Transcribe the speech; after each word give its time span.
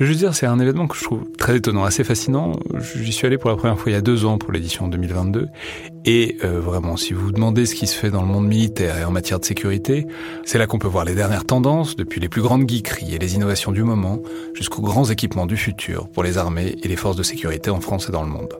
Je 0.00 0.06
veux 0.06 0.12
juste 0.12 0.20
dire, 0.20 0.34
c'est 0.34 0.46
un 0.46 0.58
événement 0.58 0.88
que 0.88 0.96
je 0.96 1.04
trouve 1.04 1.26
très 1.36 1.58
étonnant, 1.58 1.84
assez 1.84 2.04
fascinant. 2.04 2.52
J'y 2.96 3.12
suis 3.12 3.26
allé 3.26 3.36
pour 3.36 3.50
la 3.50 3.56
première 3.56 3.78
fois 3.78 3.92
il 3.92 3.94
y 3.94 3.98
a 3.98 4.00
deux 4.00 4.24
ans 4.24 4.38
pour 4.38 4.50
l'édition 4.50 4.88
2022. 4.88 5.48
Et 6.06 6.38
euh, 6.42 6.58
vraiment, 6.58 6.96
si 6.96 7.12
vous 7.12 7.26
vous 7.26 7.32
demandez 7.32 7.66
ce 7.66 7.74
qui 7.74 7.86
se 7.86 7.94
fait 7.94 8.08
dans 8.08 8.22
le 8.22 8.26
monde 8.26 8.48
militaire 8.48 8.96
et 8.96 9.04
en 9.04 9.10
matière 9.10 9.38
de 9.40 9.44
sécurité, 9.44 10.06
c'est 10.46 10.56
là 10.56 10.66
qu'on 10.66 10.78
peut 10.78 10.88
voir 10.88 11.04
les 11.04 11.14
dernières 11.14 11.44
tendances, 11.44 11.96
depuis 11.96 12.18
les 12.18 12.30
plus 12.30 12.40
grandes 12.40 12.66
geekeries 12.66 13.14
et 13.14 13.18
les 13.18 13.34
innovations 13.34 13.72
du 13.72 13.82
moment, 13.82 14.22
jusqu'aux 14.54 14.80
grands 14.80 15.04
équipements 15.04 15.44
du 15.44 15.58
futur 15.58 16.08
pour 16.08 16.22
les 16.22 16.38
armées 16.38 16.76
et 16.82 16.88
les 16.88 16.96
forces 16.96 17.16
de 17.16 17.22
sécurité 17.22 17.68
en 17.68 17.82
France 17.82 18.08
et 18.08 18.12
dans 18.12 18.22
le 18.22 18.30
monde. 18.30 18.54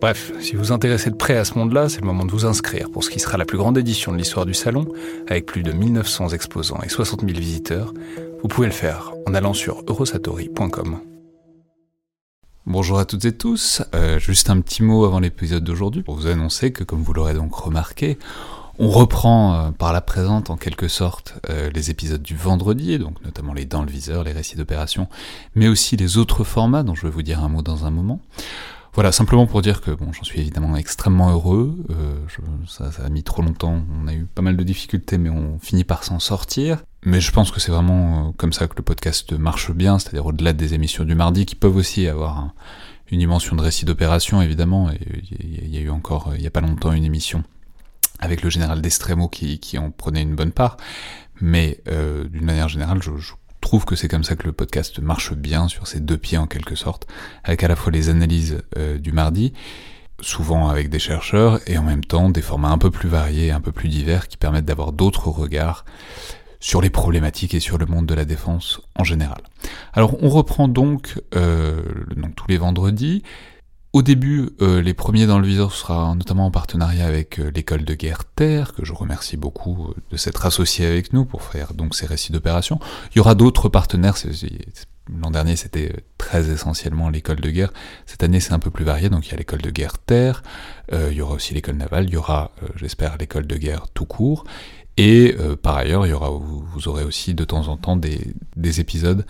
Bref, 0.00 0.30
si 0.38 0.54
vous 0.54 0.66
vous 0.66 0.72
intéressez 0.72 1.10
de 1.10 1.16
près 1.16 1.38
à 1.38 1.44
ce 1.44 1.58
monde-là, 1.58 1.88
c'est 1.88 2.02
le 2.02 2.06
moment 2.06 2.24
de 2.24 2.30
vous 2.30 2.46
inscrire 2.46 2.88
pour 2.88 3.02
ce 3.02 3.10
qui 3.10 3.18
sera 3.18 3.36
la 3.36 3.46
plus 3.46 3.58
grande 3.58 3.78
édition 3.78 4.12
de 4.12 4.16
l'histoire 4.16 4.46
du 4.46 4.54
salon, 4.54 4.86
avec 5.26 5.44
plus 5.44 5.64
de 5.64 5.72
1900 5.72 6.28
exposants 6.28 6.78
et 6.84 6.88
60 6.88 7.22
000 7.22 7.32
visiteurs, 7.32 7.92
vous 8.42 8.48
pouvez 8.48 8.68
le 8.68 8.72
faire 8.72 9.11
en 9.26 9.34
allant 9.34 9.54
sur 9.54 9.82
eurosatori.com. 9.86 11.00
Bonjour 12.66 12.98
à 12.98 13.04
toutes 13.04 13.24
et 13.24 13.36
tous, 13.36 13.82
euh, 13.94 14.18
juste 14.18 14.48
un 14.48 14.60
petit 14.60 14.82
mot 14.82 15.04
avant 15.04 15.18
l'épisode 15.18 15.64
d'aujourd'hui 15.64 16.02
pour 16.02 16.14
vous 16.14 16.28
annoncer 16.28 16.72
que 16.72 16.84
comme 16.84 17.02
vous 17.02 17.12
l'aurez 17.12 17.34
donc 17.34 17.54
remarqué, 17.54 18.18
on 18.78 18.88
reprend 18.88 19.54
euh, 19.54 19.70
par 19.70 19.92
la 19.92 20.00
présente 20.00 20.48
en 20.48 20.56
quelque 20.56 20.88
sorte 20.88 21.34
euh, 21.50 21.70
les 21.70 21.90
épisodes 21.90 22.22
du 22.22 22.36
vendredi, 22.36 22.98
donc 22.98 23.22
notamment 23.24 23.52
les 23.52 23.64
dans 23.64 23.82
le 23.82 23.90
viseur, 23.90 24.24
les 24.24 24.32
récits 24.32 24.56
d'opération, 24.56 25.08
mais 25.54 25.68
aussi 25.68 25.96
les 25.96 26.18
autres 26.18 26.44
formats 26.44 26.82
dont 26.82 26.94
je 26.94 27.02
vais 27.02 27.12
vous 27.12 27.22
dire 27.22 27.42
un 27.42 27.48
mot 27.48 27.62
dans 27.62 27.84
un 27.84 27.90
moment. 27.90 28.20
Voilà, 28.94 29.10
simplement 29.10 29.46
pour 29.46 29.62
dire 29.62 29.80
que 29.80 29.90
bon, 29.90 30.12
j'en 30.12 30.22
suis 30.22 30.40
évidemment 30.40 30.76
extrêmement 30.76 31.30
heureux. 31.30 31.78
Euh, 31.90 32.14
ça, 32.68 32.92
ça, 32.92 33.04
a 33.04 33.08
mis 33.08 33.22
trop 33.22 33.40
longtemps. 33.40 33.82
On 34.02 34.06
a 34.06 34.12
eu 34.12 34.26
pas 34.26 34.42
mal 34.42 34.54
de 34.54 34.62
difficultés, 34.62 35.16
mais 35.16 35.30
on 35.30 35.58
finit 35.58 35.84
par 35.84 36.04
s'en 36.04 36.18
sortir. 36.18 36.82
Mais 37.04 37.20
je 37.20 37.32
pense 37.32 37.50
que 37.50 37.58
c'est 37.58 37.72
vraiment 37.72 38.28
euh, 38.28 38.32
comme 38.36 38.52
ça 38.52 38.68
que 38.68 38.76
le 38.76 38.82
podcast 38.82 39.32
marche 39.32 39.72
bien, 39.72 39.98
c'est-à-dire 39.98 40.26
au-delà 40.26 40.52
des 40.52 40.74
émissions 40.74 41.04
du 41.04 41.14
mardi, 41.14 41.46
qui 41.46 41.54
peuvent 41.54 41.76
aussi 41.76 42.06
avoir 42.06 42.52
une 43.10 43.18
dimension 43.18 43.56
de 43.56 43.62
récit 43.62 43.86
d'opération, 43.86 44.42
évidemment. 44.42 44.90
Il 44.90 45.74
y, 45.74 45.78
a 45.78 45.80
eu 45.80 45.90
encore, 45.90 46.32
il 46.36 46.42
y 46.42 46.46
a 46.46 46.50
pas 46.50 46.60
longtemps, 46.60 46.92
une 46.92 47.04
émission 47.04 47.44
avec 48.20 48.42
le 48.42 48.50
général 48.50 48.80
Destremo 48.80 49.28
qui, 49.28 49.58
qui 49.58 49.78
en 49.78 49.90
prenait 49.90 50.22
une 50.22 50.34
bonne 50.34 50.52
part. 50.52 50.76
Mais 51.40 51.80
euh, 51.88 52.24
d'une 52.28 52.44
manière 52.44 52.68
générale, 52.68 53.02
je, 53.02 53.16
je 53.16 53.32
trouve 53.62 53.86
que 53.86 53.96
c'est 53.96 54.08
comme 54.08 54.24
ça 54.24 54.36
que 54.36 54.44
le 54.44 54.52
podcast 54.52 54.98
marche 54.98 55.32
bien 55.32 55.68
sur 55.68 55.86
ses 55.86 56.00
deux 56.00 56.18
pieds 56.18 56.36
en 56.36 56.46
quelque 56.46 56.74
sorte, 56.74 57.06
avec 57.44 57.64
à 57.64 57.68
la 57.68 57.76
fois 57.76 57.90
les 57.90 58.10
analyses 58.10 58.58
euh, 58.76 58.98
du 58.98 59.12
mardi, 59.12 59.54
souvent 60.20 60.68
avec 60.68 60.90
des 60.90 60.98
chercheurs, 60.98 61.60
et 61.66 61.78
en 61.78 61.82
même 61.82 62.04
temps 62.04 62.28
des 62.28 62.42
formats 62.42 62.70
un 62.70 62.78
peu 62.78 62.90
plus 62.90 63.08
variés, 63.08 63.50
un 63.50 63.60
peu 63.60 63.72
plus 63.72 63.88
divers, 63.88 64.28
qui 64.28 64.36
permettent 64.36 64.66
d'avoir 64.66 64.92
d'autres 64.92 65.28
regards 65.28 65.86
sur 66.60 66.80
les 66.80 66.90
problématiques 66.90 67.54
et 67.54 67.60
sur 67.60 67.78
le 67.78 67.86
monde 67.86 68.06
de 68.06 68.14
la 68.14 68.24
défense 68.24 68.80
en 68.96 69.04
général. 69.04 69.40
Alors 69.94 70.22
on 70.22 70.28
reprend 70.28 70.68
donc, 70.68 71.20
euh, 71.34 71.82
donc 72.16 72.36
tous 72.36 72.46
les 72.48 72.58
vendredis, 72.58 73.22
au 73.92 74.00
début, 74.00 74.50
euh, 74.62 74.80
les 74.80 74.94
premiers 74.94 75.26
dans 75.26 75.38
le 75.38 75.46
viseur 75.46 75.72
sera 75.72 76.14
notamment 76.14 76.46
en 76.46 76.50
partenariat 76.50 77.06
avec 77.06 77.38
euh, 77.38 77.50
l'école 77.54 77.84
de 77.84 77.94
guerre 77.94 78.24
Terre, 78.24 78.72
que 78.72 78.86
je 78.86 78.94
remercie 78.94 79.36
beaucoup 79.36 79.88
euh, 79.88 79.94
de 80.10 80.16
s'être 80.16 80.46
associé 80.46 80.86
avec 80.86 81.12
nous 81.12 81.26
pour 81.26 81.42
faire 81.42 81.74
donc 81.74 81.94
ces 81.94 82.06
récits 82.06 82.32
d'opération. 82.32 82.80
Il 83.10 83.18
y 83.18 83.20
aura 83.20 83.34
d'autres 83.34 83.68
partenaires. 83.68 84.16
L'an 85.20 85.30
dernier, 85.30 85.56
c'était 85.56 85.92
très 86.16 86.48
essentiellement 86.48 87.10
l'école 87.10 87.40
de 87.40 87.50
guerre. 87.50 87.72
Cette 88.06 88.22
année, 88.22 88.40
c'est 88.40 88.54
un 88.54 88.58
peu 88.58 88.70
plus 88.70 88.84
varié. 88.84 89.10
Donc, 89.10 89.26
il 89.26 89.32
y 89.32 89.34
a 89.34 89.36
l'école 89.36 89.60
de 89.60 89.70
guerre 89.70 89.98
Terre. 89.98 90.42
il 90.92 91.12
y 91.12 91.20
aura 91.20 91.34
aussi 91.34 91.52
l'école 91.52 91.76
navale. 91.76 92.04
Il 92.04 92.12
y 92.12 92.16
aura, 92.16 92.52
j'espère, 92.76 93.18
l'école 93.18 93.46
de 93.46 93.56
guerre 93.56 93.88
tout 93.92 94.06
court. 94.06 94.44
Et 94.96 95.36
par 95.60 95.76
ailleurs, 95.76 96.06
il 96.06 96.10
y 96.10 96.12
aura, 96.12 96.30
vous, 96.30 96.88
aurez 96.88 97.02
aussi 97.02 97.34
de 97.34 97.44
temps 97.44 97.66
en 97.66 97.76
temps 97.76 97.96
des, 97.96 98.32
des 98.56 98.78
épisodes 98.78 99.26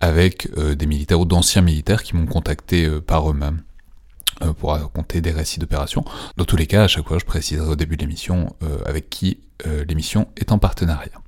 avec 0.00 0.54
des 0.54 0.86
militaires 0.86 1.20
ou 1.20 1.24
d'anciens 1.24 1.62
militaires 1.62 2.02
qui 2.02 2.14
m'ont 2.14 2.26
contacté 2.26 2.86
par 3.00 3.30
eux-mêmes 3.30 3.62
euh, 3.62 3.73
pour 4.58 4.70
raconter 4.70 5.20
des 5.20 5.30
récits 5.30 5.60
d'opération. 5.60 6.04
Dans 6.36 6.44
tous 6.44 6.56
les 6.56 6.66
cas, 6.66 6.84
à 6.84 6.88
chaque 6.88 7.06
fois, 7.06 7.18
je 7.18 7.24
préciserai 7.24 7.68
au 7.68 7.76
début 7.76 7.96
de 7.96 8.02
l'émission 8.02 8.54
euh, 8.62 8.78
avec 8.86 9.10
qui 9.10 9.38
euh, 9.66 9.84
l'émission 9.84 10.28
est 10.36 10.52
en 10.52 10.58
partenariat. 10.58 11.20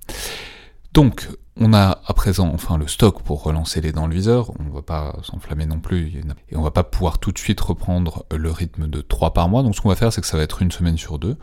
Donc, 0.93 1.29
on 1.59 1.73
a 1.73 2.01
à 2.07 2.15
présent 2.15 2.51
enfin 2.53 2.77
le 2.77 2.87
stock 2.87 3.23
pour 3.23 3.43
relancer 3.43 3.81
les 3.81 3.93
dans 3.93 4.07
le 4.07 4.15
viseur, 4.15 4.51
on 4.61 4.75
va 4.75 4.83
pas 4.83 5.17
s'enflammer 5.23 5.67
non 5.67 5.81
plus, 5.81 6.23
et 6.51 6.57
on 6.57 6.63
va 6.63 6.71
pas 6.71 6.85
pouvoir 6.85 7.19
tout 7.19 7.33
de 7.33 7.39
suite 7.39 7.61
reprendre 7.61 8.27
le 8.35 8.51
rythme 8.51 8.89
de 8.89 9.01
3 9.01 9.33
par 9.33 9.49
mois, 9.49 9.63
donc 9.63 9.75
ce 9.75 9.81
qu'on 9.81 9.89
va 9.89 9.97
faire 9.97 10.13
c'est 10.13 10.21
que 10.21 10.27
ça 10.27 10.37
va 10.37 10.43
être 10.43 10.61
une 10.61 10.71
semaine 10.71 10.99
sur 10.99 11.19
deux. 11.19 11.37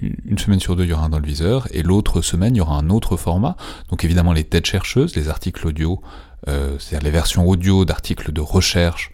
Une 0.00 0.38
semaine 0.38 0.58
sur 0.58 0.74
deux, 0.74 0.84
il 0.84 0.90
y 0.90 0.92
aura 0.92 1.04
un 1.04 1.10
dans 1.10 1.20
le 1.20 1.26
viseur, 1.26 1.68
et 1.70 1.82
l'autre 1.82 2.22
semaine, 2.22 2.56
il 2.56 2.58
y 2.58 2.60
aura 2.60 2.76
un 2.76 2.90
autre 2.90 3.16
format. 3.16 3.56
Donc 3.88 4.04
évidemment, 4.04 4.32
les 4.32 4.42
têtes 4.42 4.66
chercheuses, 4.66 5.14
les 5.14 5.28
articles 5.28 5.64
audio, 5.64 6.02
c'est-à-dire 6.46 7.02
les 7.02 7.10
versions 7.10 7.46
audio 7.46 7.84
d'articles 7.84 8.32
de 8.32 8.40
recherche, 8.40 9.12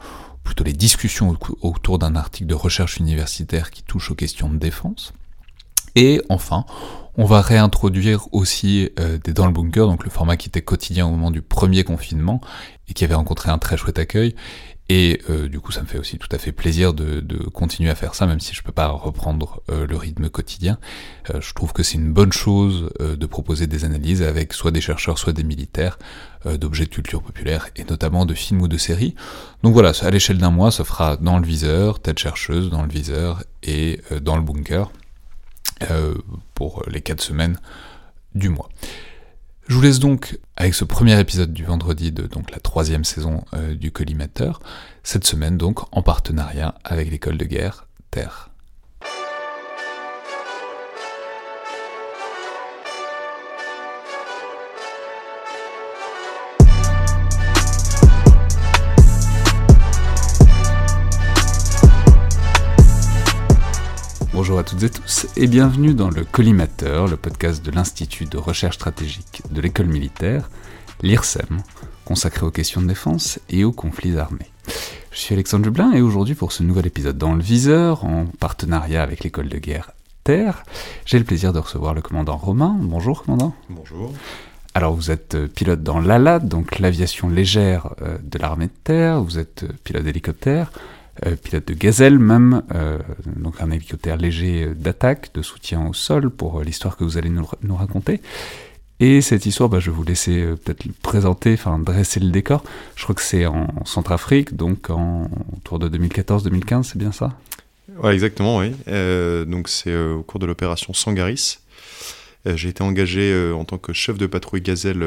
plutôt 0.48 0.64
les 0.64 0.72
discussions 0.72 1.36
autour 1.60 1.98
d'un 1.98 2.16
article 2.16 2.47
de 2.47 2.54
recherche 2.54 2.97
universitaire 2.97 3.70
qui 3.70 3.82
touche 3.82 4.10
aux 4.10 4.14
questions 4.14 4.48
de 4.48 4.56
défense. 4.56 5.12
Et 5.94 6.22
enfin, 6.31 6.64
on 7.19 7.26
va 7.26 7.42
réintroduire 7.42 8.28
aussi 8.32 8.88
euh, 8.98 9.19
des 9.22 9.34
dans 9.34 9.44
le 9.44 9.53
bunker, 9.53 9.86
donc 9.86 10.04
le 10.04 10.10
format 10.10 10.38
qui 10.38 10.48
était 10.48 10.62
quotidien 10.62 11.06
au 11.06 11.10
moment 11.10 11.31
du 11.31 11.42
premier 11.42 11.84
confinement 11.84 12.41
et 12.88 12.94
qui 12.94 13.04
avait 13.04 13.14
rencontré 13.14 13.50
un 13.50 13.59
très 13.59 13.76
chouette 13.76 13.98
accueil, 13.98 14.34
et 14.91 15.21
euh, 15.28 15.49
du 15.49 15.60
coup, 15.60 15.71
ça 15.71 15.82
me 15.82 15.87
fait 15.87 15.99
aussi 15.99 16.16
tout 16.16 16.28
à 16.32 16.38
fait 16.38 16.53
plaisir 16.53 16.94
de, 16.94 17.21
de, 17.21 17.37
continuer 17.37 17.91
à 17.91 17.94
faire 17.94 18.15
ça, 18.15 18.26
même 18.26 18.41
si 18.41 18.54
je 18.54 18.62
peux 18.62 18.72
pas 18.72 18.88
reprendre 18.88 19.62
euh, 19.71 19.87
le 19.87 19.97
rythme 19.97 20.31
quotidien. 20.31 20.78
Euh, 21.28 21.43
je 21.43 21.53
trouve 21.53 21.75
que 21.75 21.82
c'est 21.82 21.99
une 21.99 22.12
bonne 22.12 22.32
chose 22.32 22.91
de 22.98 23.27
proposer 23.27 23.66
des 23.66 23.84
analyses 23.84 24.22
avec 24.22 24.54
soit 24.54 24.71
des 24.71 24.81
chercheurs, 24.81 25.19
soit 25.19 25.32
des 25.32 25.44
militaires 25.44 25.98
d'objets 26.44 26.84
de 26.84 26.91
culture 26.91 27.21
populaire, 27.21 27.69
et 27.77 27.84
notamment 27.84 28.25
de 28.25 28.32
films 28.32 28.62
ou 28.62 28.69
de 28.69 28.78
séries. 28.78 29.15
Donc 29.62 29.72
voilà, 29.72 29.93
à 30.00 30.10
l'échelle 30.10 30.38
d'un 30.38 30.50
mois, 30.50 30.71
ça 30.71 30.84
fera 30.84 31.16
dans 31.16 31.38
le 31.38 31.44
viseur, 31.44 32.00
tête 32.00 32.19
chercheuse, 32.19 32.71
dans 32.71 32.82
le 32.82 32.88
viseur 32.88 33.43
et 33.62 34.00
dans 34.22 34.37
le 34.37 34.43
bunker 34.43 34.91
pour 36.54 36.84
les 36.88 37.00
quatre 37.00 37.22
semaines 37.22 37.59
du 38.34 38.48
mois. 38.48 38.69
Je 39.68 39.74
vous 39.74 39.82
laisse 39.82 39.98
donc 39.98 40.38
avec 40.56 40.74
ce 40.74 40.86
premier 40.86 41.20
épisode 41.20 41.52
du 41.52 41.62
vendredi 41.62 42.10
de 42.10 42.26
donc 42.26 42.50
la 42.52 42.58
troisième 42.58 43.04
saison 43.04 43.44
euh, 43.52 43.74
du 43.74 43.92
collimateur, 43.92 44.60
cette 45.02 45.24
semaine 45.24 45.58
donc 45.58 45.80
en 45.94 46.00
partenariat 46.00 46.74
avec 46.84 47.10
l'école 47.10 47.36
de 47.36 47.44
guerre 47.44 47.86
Terre. 48.10 48.48
Bonjour 64.38 64.60
à 64.60 64.62
toutes 64.62 64.84
et 64.84 64.88
tous 64.88 65.26
et 65.37 65.49
bienvenue 65.49 65.94
dans 65.94 66.10
le 66.10 66.22
Collimateur, 66.22 67.09
le 67.09 67.16
podcast 67.16 67.60
de 67.66 67.72
l'Institut 67.72 68.26
de 68.26 68.38
recherche 68.38 68.76
stratégique 68.76 69.43
de 69.50 69.60
l'école 69.60 69.88
militaire, 69.88 70.49
l'IRSEM, 71.03 71.60
consacré 72.04 72.47
aux 72.47 72.53
questions 72.53 72.81
de 72.81 72.87
défense 72.87 73.41
et 73.50 73.65
aux 73.65 73.72
conflits 73.72 74.16
armés. 74.16 74.53
Je 75.10 75.19
suis 75.19 75.34
Alexandre 75.34 75.65
Dublin 75.65 75.91
et 75.91 76.03
aujourd'hui 76.03 76.37
pour 76.37 76.53
ce 76.53 76.62
nouvel 76.62 76.87
épisode 76.87 77.19
dans 77.19 77.34
le 77.34 77.43
viseur, 77.43 78.04
en 78.04 78.27
partenariat 78.38 79.03
avec 79.03 79.25
l'école 79.25 79.48
de 79.48 79.59
guerre 79.59 79.91
Terre, 80.22 80.62
j'ai 81.04 81.19
le 81.19 81.25
plaisir 81.25 81.53
de 81.53 81.59
recevoir 81.59 81.93
le 81.93 82.00
commandant 82.00 82.37
Romain. 82.37 82.77
Bonjour 82.81 83.25
commandant. 83.25 83.56
Bonjour. 83.69 84.12
Alors 84.72 84.94
vous 84.94 85.10
êtes 85.10 85.34
euh, 85.34 85.48
pilote 85.48 85.83
dans 85.83 85.98
l'ALAD, 85.98 86.47
donc 86.47 86.78
l'aviation 86.78 87.28
légère 87.28 87.89
euh, 88.03 88.18
de 88.22 88.39
l'armée 88.39 88.66
de 88.66 88.72
terre, 88.84 89.21
vous 89.21 89.41
êtes 89.41 89.65
euh, 89.65 89.72
pilote 89.83 90.04
d'hélicoptère, 90.04 90.71
pilote 91.42 91.66
de 91.66 91.74
Gazelle 91.74 92.18
même, 92.18 92.62
euh, 92.74 92.98
donc 93.26 93.60
un 93.60 93.70
hélicoptère 93.70 94.16
léger 94.16 94.65
euh, 94.65 94.74
d'attaque, 94.74 95.30
de 95.34 95.42
soutien 95.42 95.86
au 95.86 95.92
sol 95.92 96.30
pour 96.30 96.62
l'histoire 96.62 96.97
que 96.97 97.04
vous 97.04 97.18
allez 97.18 97.30
nous, 97.30 97.76
raconter. 97.76 98.20
Et 99.00 99.20
cette 99.20 99.47
histoire, 99.47 99.68
bah, 99.68 99.78
je 99.78 99.91
vais 99.91 99.97
vous 99.97 100.04
laisser 100.04 100.44
peut-être 100.65 100.84
présenter, 101.03 101.53
enfin 101.54 101.78
dresser 101.78 102.18
le 102.18 102.30
décor. 102.30 102.65
Je 102.97 103.04
crois 103.04 103.15
que 103.15 103.22
c'est 103.22 103.47
en 103.47 103.68
Centrafrique, 103.84 104.56
donc 104.56 104.91
en, 104.91 105.30
autour 105.56 105.78
de 105.78 105.88
2014-2015, 105.88 106.82
c'est 106.82 106.98
bien 106.98 107.12
ça? 107.12 107.38
Ouais, 108.03 108.12
exactement, 108.12 108.59
oui. 108.59 108.72
Euh, 108.88 109.44
donc 109.44 109.68
c'est 109.68 109.97
au 109.97 110.22
cours 110.22 110.41
de 110.41 110.47
l'opération 110.47 110.92
Sangaris. 110.92 111.59
J'ai 112.44 112.71
été 112.71 112.82
engagé 112.82 113.53
en 113.53 113.64
tant 113.64 113.78
que 113.78 113.92
chef 113.92 114.16
de 114.16 114.26
patrouille 114.26 114.62
Gazelle 114.62 115.04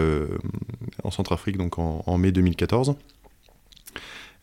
en 1.03 1.09
Centrafrique, 1.09 1.57
donc 1.57 1.79
en 1.79 2.17
mai 2.17 2.31
2014. 2.31 2.95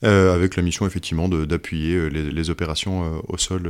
Euh, 0.04 0.32
avec 0.32 0.54
la 0.54 0.62
mission 0.62 0.86
effectivement 0.86 1.28
d'appuyer 1.28 1.96
euh, 1.96 2.06
les, 2.06 2.50
opérations 2.50 3.02
euh, 3.02 3.18
au 3.28 3.36
sol 3.36 3.68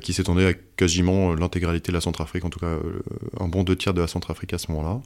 qui 0.00 0.14
s'étendait 0.14 0.46
à 0.46 0.54
quasiment 0.54 1.34
l'intégralité 1.34 1.92
de 1.92 1.94
la 1.94 2.00
Centrafrique, 2.00 2.46
en 2.46 2.48
tout 2.48 2.58
cas 2.58 2.74
un 3.38 3.48
bon 3.48 3.64
deux 3.64 3.76
tiers 3.76 3.92
de 3.92 4.00
la 4.00 4.06
Centrafrique 4.06 4.54
à 4.54 4.58
ce 4.58 4.72
moment-là. 4.72 5.02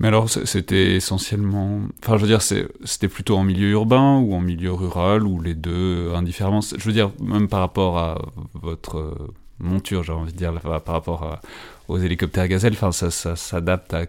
Mais 0.00 0.08
alors 0.08 0.30
c'était 0.30 0.94
essentiellement, 0.94 1.82
enfin 2.02 2.16
je 2.16 2.22
veux 2.22 2.26
dire 2.26 2.40
c'était 2.40 3.08
plutôt 3.08 3.36
en 3.36 3.44
milieu 3.44 3.68
urbain 3.68 4.16
ou 4.16 4.32
en 4.32 4.40
milieu 4.40 4.72
rural 4.72 5.24
ou 5.24 5.42
les 5.42 5.54
deux 5.54 6.14
indifféremment? 6.14 6.62
Je 6.62 6.82
veux 6.82 6.94
dire 6.94 7.12
même 7.20 7.46
par 7.46 7.60
rapport 7.60 7.98
à 7.98 8.32
votre 8.54 9.14
monture, 9.58 10.02
j'ai 10.02 10.12
envie 10.12 10.32
de 10.32 10.38
dire 10.38 10.54
par 10.62 10.94
rapport 10.94 11.38
aux 11.88 11.98
hélicoptères 11.98 12.48
Gazelle, 12.48 12.72
enfin 12.72 12.92
ça, 12.92 13.36
s'adapte 13.36 13.92
à 13.92 14.06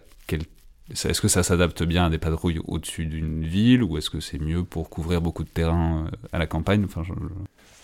est-ce 0.90 1.20
que 1.20 1.28
ça 1.28 1.42
s'adapte 1.42 1.82
bien 1.82 2.06
à 2.06 2.10
des 2.10 2.18
patrouilles 2.18 2.60
au-dessus 2.66 3.06
d'une 3.06 3.44
ville 3.44 3.82
ou 3.82 3.98
est-ce 3.98 4.10
que 4.10 4.20
c'est 4.20 4.38
mieux 4.38 4.64
pour 4.64 4.88
couvrir 4.90 5.20
beaucoup 5.20 5.44
de 5.44 5.48
terrain 5.48 6.10
à 6.32 6.38
la 6.38 6.46
campagne? 6.46 6.86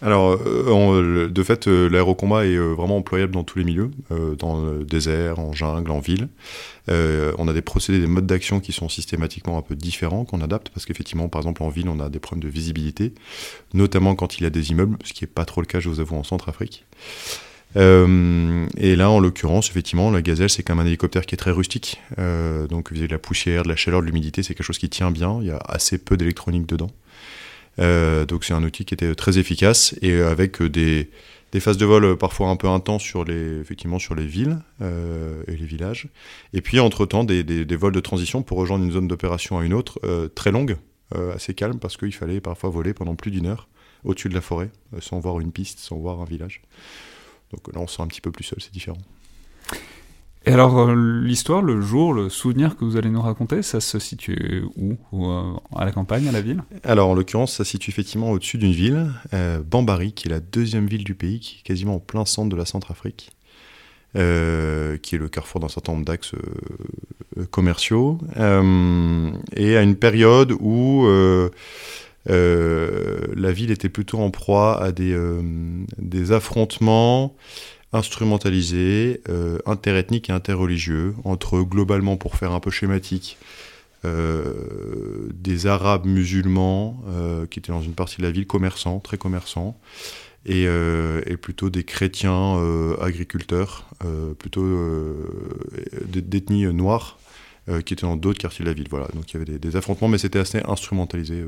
Alors, 0.03 0.39
euh, 0.47 1.29
de 1.29 1.43
fait, 1.43 1.69
euh, 1.69 1.89
l'aérocombat 1.89 2.47
est 2.47 2.57
euh, 2.57 2.75
vraiment 2.75 2.99
employable 2.99 3.33
dans 3.33 3.45
tous 3.45 3.59
les 3.59 3.65
milieux, 3.65 3.91
dans 4.39 4.63
le 4.63 4.85
désert, 4.85 5.39
en 5.39 5.53
jungle, 5.53 5.91
en 5.91 6.01
ville. 6.01 6.29
on 6.89 7.49
a 7.49 7.53
des 7.53 7.63
procédés, 7.63 8.01
des 8.01 8.07
modes 8.07 8.27
d'action 8.27 8.61
qui 8.61 8.73
sont 8.73 8.89
systématiquement 8.89 9.57
un 9.57 9.63
peu 9.63 9.77
différents, 9.77 10.25
qu'on 10.25 10.41
adapte, 10.41 10.69
parce 10.71 10.85
qu'effectivement, 10.85 11.29
par 11.29 11.41
exemple, 11.41 11.63
en 11.63 11.69
ville, 11.69 11.89
on 11.89 12.01
a 12.01 12.09
des 12.09 12.19
problèmes 12.19 12.43
de 12.43 12.53
visibilité, 12.53 13.15
notamment 13.73 14.15
quand 14.15 14.39
il 14.39 14.45
y 14.45 14.47
a 14.47 14.51
des 14.51 14.71
immeubles, 14.71 14.99
ce 15.05 15.13
qui 15.13 15.25
n'est 15.25 15.31
pas 15.31 15.45
trop 15.45 15.61
le 15.61 15.67
cas, 15.67 15.81
je 15.81 15.89
vous 15.89 16.01
avoue, 16.01 16.17
en 16.17 16.25
Centrafrique. 16.25 16.85
Et 17.77 18.97
là, 18.97 19.11
en 19.11 19.19
l'occurrence, 19.19 19.69
effectivement, 19.69 20.11
la 20.11 20.23
gazelle, 20.23 20.51
c'est 20.51 20.63
comme 20.63 20.79
un 20.79 20.87
hélicoptère 20.87 21.27
qui 21.27 21.35
est 21.35 21.39
très 21.39 21.51
rustique. 21.51 22.01
donc, 22.17 22.93
vis-à-vis 22.93 23.09
de 23.09 23.13
la 23.13 23.19
poussière, 23.19 23.65
de 23.65 23.69
la 23.69 23.77
chaleur, 23.77 24.01
de 24.01 24.07
l'humidité, 24.07 24.43
c'est 24.43 24.55
quelque 24.55 24.67
chose 24.67 24.79
qui 24.79 24.89
tient 24.89 25.11
bien. 25.11 25.39
Il 25.41 25.49
y 25.49 25.51
a 25.51 25.59
assez 25.59 25.99
peu 25.99 26.17
d'électronique 26.17 26.67
dedans. 26.67 26.91
Euh, 27.79 28.25
donc 28.25 28.45
c'est 28.45 28.55
un 28.55 28.63
outil 28.63 28.85
qui 28.85 28.95
était 28.95 29.15
très 29.15 29.39
efficace 29.39 29.95
et 30.01 30.21
avec 30.21 30.63
des, 30.63 31.11
phases 31.59 31.77
de 31.77 31.87
vol 31.87 32.17
parfois 32.17 32.49
un 32.49 32.57
peu 32.57 32.69
intenses 32.69 33.03
sur 33.03 33.25
les, 33.25 33.61
effectivement 33.61 33.99
sur 33.99 34.15
les 34.15 34.27
villes 34.27 34.59
euh, 34.81 35.43
et 35.49 35.57
les 35.57 35.67
villages. 35.67 36.09
Et 36.53 36.61
puis 36.61 36.81
entre-temps 36.81 37.25
des, 37.25 37.77
vols 37.77 37.93
de 37.93 38.01
transition 38.01 38.43
pour 38.43 38.59
rejoindre 38.59 38.85
une 38.85 38.93
zone 38.93 39.09
d'opération 39.09 39.59
à 39.59 39.65
une 39.65 39.75
autre 39.75 39.99
euh, 40.05 40.29
très 40.29 40.51
longue, 40.51 40.77
assez 41.33 41.55
calme 41.55 41.79
parce 41.79 41.97
qu'il 41.97 42.13
fallait 42.13 42.41
parfois 42.41 42.71
voler 42.71 42.93
pendant 42.93 43.15
plus 43.15 43.31
d'une 43.31 43.47
heure 43.47 43.69
au-dessus 44.03 44.29
de 44.29 44.35
la 44.35 44.41
forêt 44.41 44.71
sans 44.99 45.21
voir 45.21 45.39
une 45.39 45.53
piste, 45.53 45.79
sans 45.79 45.97
voir 45.97 46.21
un 46.21 46.25
village. 46.25 46.61
Donc 47.55 47.75
là 47.75 47.81
on 47.81 47.87
se 47.87 47.97
sent 47.97 48.03
un 48.03 48.07
petit 48.09 48.21
peu 48.21 48.31
plus 48.31 48.45
seul, 48.45 48.59
c'est 48.61 48.73
différent. 48.73 48.99
Et 50.47 50.53
alors, 50.53 50.79
euh, 50.79 51.23
l'histoire, 51.23 51.63
le 51.63 51.81
jour, 51.81 52.13
le 52.13 52.29
souvenir 52.29 52.77
que 52.77 52.85
vous 52.85 52.99
allez 52.99 53.09
nous 53.09 53.23
raconter, 53.23 53.63
ça 53.63 53.81
se 53.81 53.99
situe 53.99 54.65
où, 54.77 54.97
euh, 55.15 55.55
À 55.75 55.87
la 55.87 55.93
campagne, 55.93 56.29
à 56.29 56.33
la 56.33 56.43
ville? 56.43 56.63
Alors, 56.83 57.09
en 57.09 57.15
l'occurrence, 57.15 57.53
ça 57.53 57.65
se 57.65 57.71
situe 57.71 57.91
effectivement 57.91 58.31
au-dessus 58.31 58.59
d'une 58.59 58.73
ville, 58.73 59.11
euh, 59.33 59.63
Bambari, 59.63 60.13
qui 60.13 60.29
est 60.29 60.31
la 60.31 60.41
deuxième 60.41 60.87
ville 60.87 61.05
du 61.05 61.15
pays, 61.15 61.41
qui 61.41 61.61
est 61.61 61.63
quasiment 61.63 61.95
en 61.95 61.99
plein 61.99 62.27
centre 62.27 62.51
de 62.51 62.57
la 62.57 62.67
Centrafrique, 62.67 63.31
qui 64.15 64.21
est 64.21 65.19
le 65.19 65.29
carrefour 65.29 65.61
d'un 65.61 65.69
certain 65.69 65.93
nombre 65.93 66.05
d'axes 66.05 66.35
commerciaux, 67.51 68.19
et 68.37 69.77
à 69.77 69.83
une 69.83 69.97
période 69.97 70.53
où 70.61 71.09
la 72.27 73.53
ville 73.53 73.71
était 73.71 73.89
plutôt 73.89 74.19
en 74.19 74.31
proie 74.31 74.83
à 74.83 74.93
des, 74.93 75.17
des 75.99 76.33
affrontements 76.33 77.37
instrumentalisé, 77.95 79.23
euh, 79.29 79.59
interethnique 79.67 80.29
et 80.29 80.33
interreligieux, 80.33 81.15
entre 81.25 81.61
globalement, 81.61 82.17
pour 82.17 82.37
faire 82.37 82.53
un 82.53 82.61
peu 82.61 82.71
schématique, 82.71 83.39
euh, 84.05 84.53
des 85.33 85.67
Arabes 85.67 86.05
musulmans 86.05 87.03
euh, 87.09 87.47
qui 87.47 87.61
étaient 87.61 87.73
dans 87.73 87.81
une 87.81 87.95
partie 87.95 88.19
de 88.19 88.23
la 88.23 88.33
ville, 88.33 88.47
commerçants, 88.47 88.99
très 88.99 89.17
commerçants, 89.17 89.79
et, 90.45 90.67
plutôt 91.41 91.71
des 91.71 91.85
chrétiens 91.85 92.59
agriculteurs, 93.01 93.89
plutôt 94.39 94.63
d'ethnie 96.05 96.67
noire, 96.67 97.19
qui 97.67 97.95
étaient 97.95 98.03
dans 98.03 98.17
d'autres 98.17 98.41
quartiers 98.41 98.63
de 98.63 98.69
la 98.69 98.75
ville. 98.75 98.89
Voilà, 98.91 99.09
donc 99.15 99.33
il 99.33 99.39
y 99.39 99.43
avait 99.43 99.59
des 99.59 99.77
affrontements, 99.77 100.09
mais 100.09 100.19
c'était 100.19 100.39
assez 100.39 100.61
instrumentalisé 100.67 101.43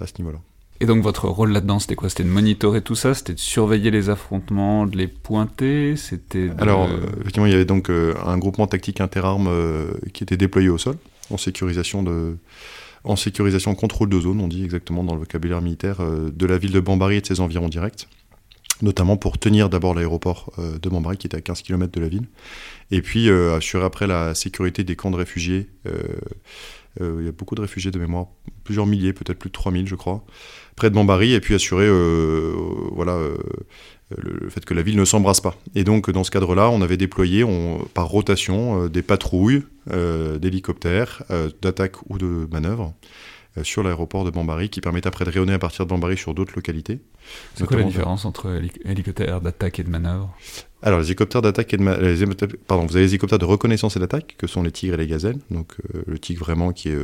à 0.00 0.06
ce 0.06 0.14
niveau-là. 0.18 0.38
Et 0.80 0.86
donc 0.86 1.02
votre 1.02 1.28
rôle 1.28 1.52
là-dedans, 1.52 1.78
c'était 1.78 1.94
quoi? 1.94 2.08
C'était 2.08 2.24
de 2.24 2.28
monitorer 2.28 2.82
tout 2.82 2.96
ça? 2.96 3.14
C'était 3.14 3.34
de 3.34 3.38
surveiller 3.38 3.90
les 3.90 4.10
affrontements, 4.10 4.86
de 4.86 4.96
les 4.96 5.06
pointer? 5.06 5.96
C'était 5.96 6.50
Alors, 6.58 6.88
euh, 6.90 6.98
effectivement, 7.20 7.46
il 7.46 7.52
y 7.52 7.54
avait 7.54 7.64
donc 7.64 7.90
euh, 7.90 8.14
un 8.26 8.38
groupement 8.38 8.66
tactique 8.66 9.00
interarmes 9.00 9.46
euh, 9.48 9.92
qui 10.12 10.24
était 10.24 10.36
déployé 10.36 10.68
au 10.68 10.78
sol, 10.78 10.96
en 11.30 11.36
sécurisation 11.36 12.02
de... 12.02 12.36
En 13.04 13.16
sécurisation 13.16 13.74
contrôle 13.74 14.08
de 14.08 14.18
zone, 14.18 14.40
on 14.40 14.48
dit 14.48 14.64
exactement 14.64 15.04
dans 15.04 15.12
le 15.12 15.20
vocabulaire 15.20 15.60
militaire, 15.60 15.98
de 16.00 16.46
la 16.46 16.56
ville 16.56 16.72
de 16.72 16.80
Bambari 16.80 17.16
et 17.16 17.20
de 17.20 17.26
ses 17.26 17.40
environs 17.40 17.68
directs 17.68 18.08
notamment 18.82 19.16
pour 19.16 19.38
tenir 19.38 19.68
d'abord 19.68 19.94
l'aéroport 19.94 20.52
de 20.58 20.88
Bambari 20.88 21.18
qui 21.18 21.26
était 21.26 21.36
à 21.36 21.40
15 21.42 21.62
km 21.62 21.92
de 21.92 22.00
la 22.00 22.08
ville, 22.08 22.26
et 22.90 23.02
puis 23.02 23.28
assurer 23.28 23.84
après 23.84 24.06
la 24.06 24.34
sécurité 24.34 24.84
des 24.84 24.96
camps 24.96 25.10
de 25.10 25.16
réfugiés. 25.16 25.68
Il 27.00 27.24
y 27.24 27.28
a 27.28 27.32
beaucoup 27.32 27.54
de 27.54 27.60
réfugiés 27.60 27.90
de 27.90 27.98
mémoire, 27.98 28.26
plusieurs 28.62 28.86
milliers, 28.86 29.12
peut-être 29.12 29.38
plus 29.38 29.50
de 29.50 29.54
3000 29.54 29.86
je 29.86 29.94
crois, 29.94 30.24
près 30.76 30.90
de 30.90 30.94
Bambari 30.94 31.32
et 31.32 31.40
puis 31.40 31.54
assurer 31.54 31.86
euh, 31.86 32.52
voilà, 32.92 33.12
euh, 33.12 33.36
le, 34.16 34.48
fait 34.50 34.64
que 34.64 34.74
la 34.74 34.82
ville 34.82 34.96
ne 34.96 35.04
s'embrasse 35.04 35.40
pas. 35.40 35.56
Et 35.74 35.84
donc 35.84 36.10
dans 36.10 36.24
ce 36.24 36.30
cadre-là, 36.30 36.70
on 36.70 36.82
avait 36.82 36.96
déployé 36.96 37.44
par 37.92 38.08
rotation 38.08 38.84
euh, 38.84 38.88
des 38.88 39.02
patrouilles 39.02 39.62
d'hélicoptères, 39.86 41.24
d'attaque 41.60 41.96
ou 42.08 42.16
de 42.16 42.48
manœuvre 42.50 42.94
sur 43.62 43.82
l'aéroport 43.82 44.24
de 44.24 44.30
Bambari 44.30 44.70
qui 44.70 44.80
permettent 44.80 45.06
après 45.06 45.26
de 45.26 45.30
rayonner 45.30 45.52
à 45.52 45.58
partir 45.58 45.84
de 45.84 45.90
Bambari 45.90 46.16
sur 46.16 46.32
d'autres 46.32 46.54
localités. 46.56 47.00
C'est 47.54 47.66
quoi 47.66 47.76
la 47.76 47.84
différence 47.84 48.24
entre 48.24 48.62
hélicoptères 48.86 49.42
d'attaque 49.42 49.78
et 49.78 49.84
de 49.84 49.90
manœuvre? 49.90 50.34
Alors 50.84 51.00
les 51.00 51.06
hélicoptères 51.06 51.42
d'attaque 51.42 51.74
et 51.74 51.76
de 51.78 52.56
pardon, 52.68 52.86
vous 52.86 52.94
avez 52.94 53.06
les 53.06 53.12
hélicoptères 53.12 53.40
de 53.40 53.44
reconnaissance 53.44 53.96
et 53.96 54.00
d'attaque 54.00 54.36
que 54.38 54.46
sont 54.46 54.62
les 54.62 54.70
tigres 54.70 54.94
et 54.94 54.98
les 54.98 55.06
gazelles. 55.08 55.38
Donc 55.50 55.74
le 56.06 56.18
tigre 56.18 56.44
vraiment 56.44 56.72
qui 56.72 56.90
est 56.90 56.98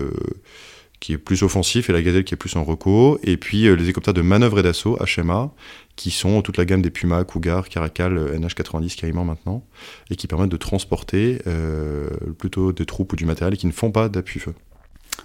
qui 1.01 1.15
est 1.15 1.19
plus 1.19 1.43
offensif, 1.43 1.89
et 1.91 1.93
la 1.93 2.03
Gazelle 2.03 2.25
qui 2.25 2.35
est 2.35 2.37
plus 2.37 2.55
en 2.57 2.63
reco, 2.63 3.19
et 3.25 3.39
puis 3.39 3.67
euh, 3.67 3.75
les 3.75 3.85
hélicoptères 3.85 4.15
de 4.15 4.23
manœuvre 4.23 4.61
et 4.61 4.63
d'assaut, 4.63 4.99
HMA, 4.99 5.51
qui 5.97 6.11
sont 6.11 6.43
toute 6.43 6.59
la 6.59 6.67
gamme 6.67 6.83
des 6.83 6.91
Puma, 6.91 7.25
Cougar, 7.25 7.69
Caracal, 7.69 8.37
NH90 8.39 8.97
carrément 8.97 9.25
maintenant, 9.25 9.65
et 10.11 10.17
qui 10.17 10.27
permettent 10.27 10.51
de 10.51 10.57
transporter 10.59 11.41
euh, 11.47 12.11
plutôt 12.39 12.73
des 12.73 12.85
troupes 12.85 13.15
ou 13.15 13.17
du 13.17 13.25
matériel 13.25 13.55
et 13.55 13.57
qui 13.57 13.67
ne 13.67 13.73
font 13.73 13.91
pas 13.91 14.09
d'appui-feu. 14.09 14.55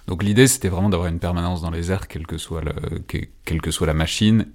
Donc 0.08 0.22
l'idée 0.22 0.46
c'était 0.46 0.68
vraiment 0.68 0.88
d'avoir 0.88 1.08
une 1.08 1.18
permanence 1.18 1.60
dans 1.60 1.70
les 1.70 1.92
airs, 1.92 2.08
quelle 2.08 2.26
que 2.26 2.38
soit, 2.38 2.62
le, 2.62 2.72
quelle 3.44 3.60
que 3.60 3.70
soit 3.70 3.86
la 3.86 3.94
machine, 3.94 4.46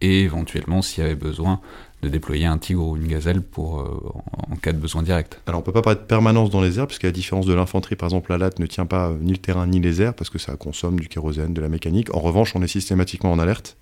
et 0.00 0.22
éventuellement 0.22 0.82
s'il 0.82 1.02
y 1.02 1.06
avait 1.06 1.16
besoin 1.16 1.60
de 2.04 2.08
déployer 2.08 2.46
un 2.46 2.58
tigre 2.58 2.86
ou 2.86 2.96
une 2.96 3.06
gazelle 3.06 3.42
pour, 3.42 3.80
euh, 3.80 4.12
en 4.50 4.56
cas 4.56 4.72
de 4.72 4.78
besoin 4.78 5.02
direct. 5.02 5.40
Alors 5.46 5.60
on 5.60 5.62
peut 5.62 5.72
pas 5.72 5.82
parler 5.82 5.98
de 5.98 6.04
permanence 6.04 6.50
dans 6.50 6.60
les 6.60 6.78
airs, 6.78 6.86
puisqu'à 6.86 7.08
la 7.08 7.12
différence 7.12 7.46
de 7.46 7.54
l'infanterie, 7.54 7.96
par 7.96 8.08
exemple, 8.08 8.30
la 8.30 8.38
latte 8.38 8.58
ne 8.58 8.66
tient 8.66 8.86
pas 8.86 9.08
euh, 9.08 9.16
ni 9.20 9.32
le 9.32 9.38
terrain 9.38 9.66
ni 9.66 9.80
les 9.80 10.02
airs, 10.02 10.14
parce 10.14 10.30
que 10.30 10.38
ça 10.38 10.56
consomme 10.56 11.00
du 11.00 11.08
kérosène, 11.08 11.52
de 11.52 11.60
la 11.60 11.68
mécanique. 11.68 12.14
En 12.14 12.20
revanche, 12.20 12.54
on 12.54 12.62
est 12.62 12.68
systématiquement 12.68 13.32
en 13.32 13.38
alerte, 13.38 13.76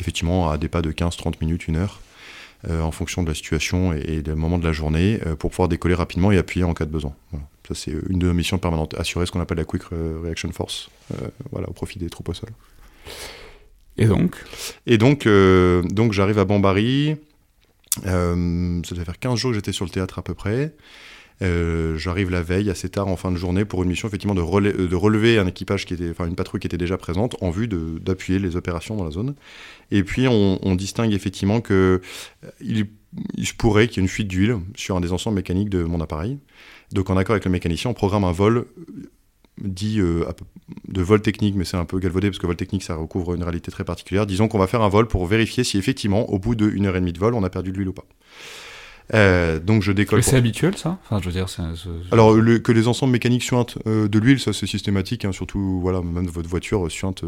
effectivement 0.00 0.50
à 0.50 0.58
des 0.58 0.68
pas 0.68 0.82
de 0.82 0.90
15-30 0.90 1.34
minutes, 1.40 1.68
une 1.68 1.76
heure, 1.76 2.00
euh, 2.68 2.82
en 2.82 2.90
fonction 2.90 3.22
de 3.22 3.28
la 3.28 3.34
situation 3.34 3.92
et, 3.92 4.22
du 4.22 4.34
moment 4.34 4.58
de 4.58 4.64
la 4.64 4.72
journée, 4.72 5.20
pour 5.38 5.50
pouvoir 5.50 5.68
décoller 5.68 5.94
rapidement 5.94 6.32
et 6.32 6.38
appuyer 6.38 6.64
en 6.64 6.74
cas 6.74 6.84
de 6.84 6.90
besoin. 6.90 7.14
Ça 7.68 7.74
c'est 7.74 7.92
une 8.08 8.18
de 8.18 8.26
nos 8.26 8.34
missions 8.34 8.58
permanentes, 8.58 8.94
assurer 8.98 9.26
ce 9.26 9.32
qu'on 9.32 9.40
appelle 9.40 9.58
la 9.58 9.64
Quick 9.64 9.82
Reaction 10.22 10.50
Force, 10.52 10.88
voilà, 11.52 11.68
au 11.68 11.72
profit 11.72 11.98
des 11.98 12.10
troupes 12.10 12.30
au 12.30 12.34
sol. 12.34 12.48
Et 13.98 14.06
donc? 14.06 14.36
Et 14.86 14.96
donc, 14.96 15.28
donc 15.92 16.12
j'arrive 16.12 16.38
à 16.38 16.44
Bambari, 16.46 17.16
euh, 18.06 18.80
ça 18.84 18.94
devait 18.94 19.04
faire 19.04 19.18
15 19.18 19.38
jours 19.38 19.50
que 19.50 19.56
j'étais 19.56 19.72
sur 19.72 19.84
le 19.84 19.90
théâtre 19.90 20.18
à 20.18 20.22
peu 20.22 20.34
près. 20.34 20.74
Euh, 21.40 21.96
j'arrive 21.96 22.30
la 22.30 22.42
veille 22.42 22.68
assez 22.68 22.88
tard 22.88 23.06
en 23.06 23.16
fin 23.16 23.30
de 23.30 23.36
journée 23.36 23.64
pour 23.64 23.84
une 23.84 23.88
mission 23.88 24.08
effectivement 24.08 24.34
de, 24.34 24.42
de 24.72 24.96
relever 24.96 25.38
un 25.38 25.46
équipage 25.46 25.86
qui 25.86 25.94
était, 25.94 26.10
enfin 26.10 26.26
une 26.26 26.34
patrouille 26.34 26.60
qui 26.60 26.66
était 26.66 26.78
déjà 26.78 26.98
présente 26.98 27.36
en 27.40 27.50
vue 27.50 27.68
d'appuyer 27.68 28.40
les 28.40 28.56
opérations 28.56 28.96
dans 28.96 29.04
la 29.04 29.12
zone. 29.12 29.34
Et 29.92 30.02
puis 30.02 30.26
on, 30.26 30.74
distingue 30.74 31.12
effectivement 31.12 31.60
que 31.60 32.00
euh, 32.44 32.50
il, 32.60 32.86
il 33.36 33.46
se 33.46 33.54
pourrait 33.54 33.86
qu'il 33.86 33.98
y 33.98 34.00
ait 34.00 34.02
une 34.02 34.08
fuite 34.08 34.28
d'huile 34.28 34.56
sur 34.74 34.96
un 34.96 35.00
des 35.00 35.12
ensembles 35.12 35.36
mécaniques 35.36 35.70
de 35.70 35.84
mon 35.84 36.00
appareil. 36.00 36.38
Donc 36.92 37.10
en 37.10 37.16
accord 37.16 37.34
avec 37.34 37.44
le 37.44 37.50
mécanicien, 37.50 37.90
on 37.90 37.94
programme 37.94 38.24
un 38.24 38.32
vol 38.32 38.66
dit 39.62 40.00
euh, 40.00 40.24
de 40.88 41.02
vol 41.02 41.20
technique, 41.20 41.54
mais 41.56 41.64
c'est 41.64 41.76
un 41.76 41.84
peu 41.84 41.98
galvaudé 41.98 42.28
parce 42.28 42.38
que 42.38 42.46
vol 42.46 42.56
technique 42.56 42.82
ça 42.82 42.94
recouvre 42.94 43.34
une 43.34 43.42
réalité 43.42 43.70
très 43.70 43.84
particulière. 43.84 44.26
Disons 44.26 44.48
qu'on 44.48 44.58
va 44.58 44.66
faire 44.66 44.82
un 44.82 44.88
vol 44.88 45.06
pour 45.08 45.26
vérifier 45.26 45.64
si 45.64 45.78
effectivement, 45.78 46.30
au 46.30 46.38
bout 46.38 46.54
d'une 46.54 46.86
heure 46.86 46.96
et 46.96 47.00
demie 47.00 47.12
de 47.12 47.18
vol, 47.18 47.34
on 47.34 47.42
a 47.44 47.50
perdu 47.50 47.72
de 47.72 47.76
l'huile 47.76 47.88
ou 47.88 47.92
pas. 47.92 48.04
Euh, 49.14 49.58
donc 49.58 49.82
je 49.82 49.92
décolle. 49.92 50.22
C'est 50.22 50.36
habituel 50.36 50.76
ça? 50.76 50.98
Enfin, 51.04 51.20
je 51.20 51.26
veux 51.26 51.32
dire, 51.32 51.46
Alors 52.12 52.34
que 52.34 52.72
les 52.72 52.88
ensembles 52.88 53.12
mécaniques 53.12 53.42
suintent 53.42 53.78
euh, 53.86 54.08
de 54.08 54.18
l'huile, 54.18 54.38
ça 54.38 54.52
c'est 54.52 54.66
systématique. 54.66 55.24
Hein, 55.24 55.32
surtout, 55.32 55.80
voilà, 55.80 56.02
même 56.02 56.26
votre 56.26 56.48
voiture 56.48 56.90
suinte 56.90 57.24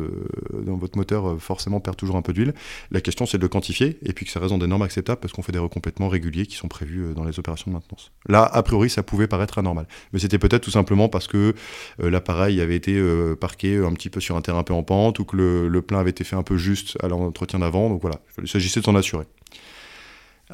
dans 0.53 0.77
votre 0.77 0.97
moteur, 0.97 1.41
forcément 1.41 1.81
perd 1.81 1.97
toujours 1.97 2.17
un 2.17 2.23
peu 2.23 2.33
d'huile. 2.33 2.55
La 2.91 3.01
question 3.01 3.27
c'est 3.27 3.39
de 3.39 3.43
le 3.43 3.49
quantifier 3.49 3.99
et 4.05 4.13
puis 4.13 4.27
que 4.27 4.33
ça 4.33 4.41
reste 4.41 4.51
dans 4.51 4.59
des 4.59 4.67
normes 4.67 4.83
acceptables 4.83 5.21
parce 5.21 5.33
qu'on 5.33 5.43
fait 5.43 5.53
des 5.53 5.59
recomplètements 5.59 6.09
réguliers 6.09 6.47
qui 6.47 6.57
sont 6.57 6.69
prévus 6.69 7.15
dans 7.15 7.25
les 7.25 7.39
opérations 7.39 7.71
de 7.71 7.75
maintenance. 7.75 8.13
Là, 8.29 8.45
a 8.45 8.63
priori, 8.63 8.91
ça 8.91 9.03
pouvait 9.03 9.27
paraître 9.27 9.59
anormal, 9.59 9.87
mais 10.13 10.19
c'était 10.19 10.39
peut-être 10.39 10.63
tout 10.63 10.71
simplement 10.71 11.09
parce 11.09 11.27
que 11.27 11.55
l'appareil 11.99 12.61
avait 12.61 12.77
été 12.77 13.03
parqué 13.41 13.79
un 13.79 13.93
petit 13.93 14.11
peu 14.11 14.21
sur 14.21 14.37
un 14.37 14.43
terrain 14.43 14.61
un 14.61 14.63
peu 14.65 14.75
en 14.75 14.83
pente 14.83 15.19
ou 15.19 15.25
que 15.25 15.37
le, 15.37 15.69
le 15.69 15.83
plein 15.83 16.01
avait 16.01 16.11
été 16.11 16.25
fait 16.25 16.37
un 16.37 16.43
peu 16.43 16.57
juste 16.57 16.99
à 17.03 17.09
l'entretien 17.09 17.61
d'avant. 17.61 17.89
Donc 17.89 18.03
voilà, 18.03 18.21
il 18.43 18.49
s'agissait 18.49 18.81
de 18.81 18.85
s'en 18.85 18.95
assurer. 18.95 19.25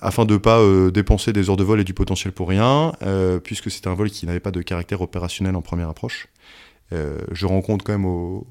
Afin 0.00 0.24
de 0.24 0.34
ne 0.34 0.38
pas 0.38 0.58
euh, 0.58 0.90
dépenser 0.90 1.32
des 1.32 1.50
heures 1.50 1.56
de 1.56 1.64
vol 1.64 1.80
et 1.80 1.84
du 1.84 1.94
potentiel 1.94 2.32
pour 2.32 2.48
rien, 2.48 2.92
euh, 3.02 3.38
puisque 3.38 3.70
c'était 3.70 3.88
un 3.88 3.94
vol 3.94 4.10
qui 4.10 4.26
n'avait 4.26 4.40
pas 4.40 4.50
de 4.50 4.62
caractère 4.62 5.00
opérationnel 5.00 5.56
en 5.56 5.62
première 5.62 5.88
approche. 5.88 6.28
Euh, 6.92 7.18
je 7.32 7.46
rends 7.46 7.62
compte 7.62 7.82
quand 7.82 7.92
même 7.92 8.06
au, 8.06 8.46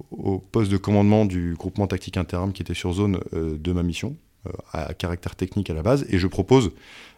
poste 0.51 0.71
de 0.71 0.77
commandement 0.77 1.25
du 1.25 1.55
groupement 1.57 1.87
tactique 1.87 2.17
interarmes 2.17 2.51
qui 2.51 2.61
était 2.61 2.73
sur 2.73 2.91
zone 2.93 3.19
de 3.33 3.71
ma 3.71 3.83
mission, 3.83 4.15
à 4.73 4.93
caractère 4.93 5.35
technique 5.35 5.69
à 5.69 5.73
la 5.73 5.81
base, 5.81 6.05
et 6.09 6.19
je 6.19 6.27
propose 6.27 6.71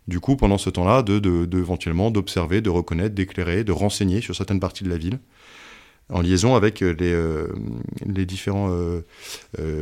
du 0.08 0.20
coup 0.20 0.38
pendant 0.38 0.58
ce 0.58 0.70
temps-là 0.70 1.02
de, 1.02 1.20
de, 1.20 1.58
éventuellement 1.58 2.12
d'observer, 2.12 2.62
de 2.62 2.70
reconnaître, 2.70 3.16
d'éclairer, 3.16 3.64
de 3.64 3.72
renseigner 3.72 4.22
sur 4.22 4.36
certaines 4.36 4.60
parties 4.60 4.84
de 4.84 4.90
la 4.90 4.98
ville, 4.98 5.20
en 6.10 6.22
liaison 6.22 6.56
avec 6.56 6.80
les, 6.82 8.26
différents 8.26 8.72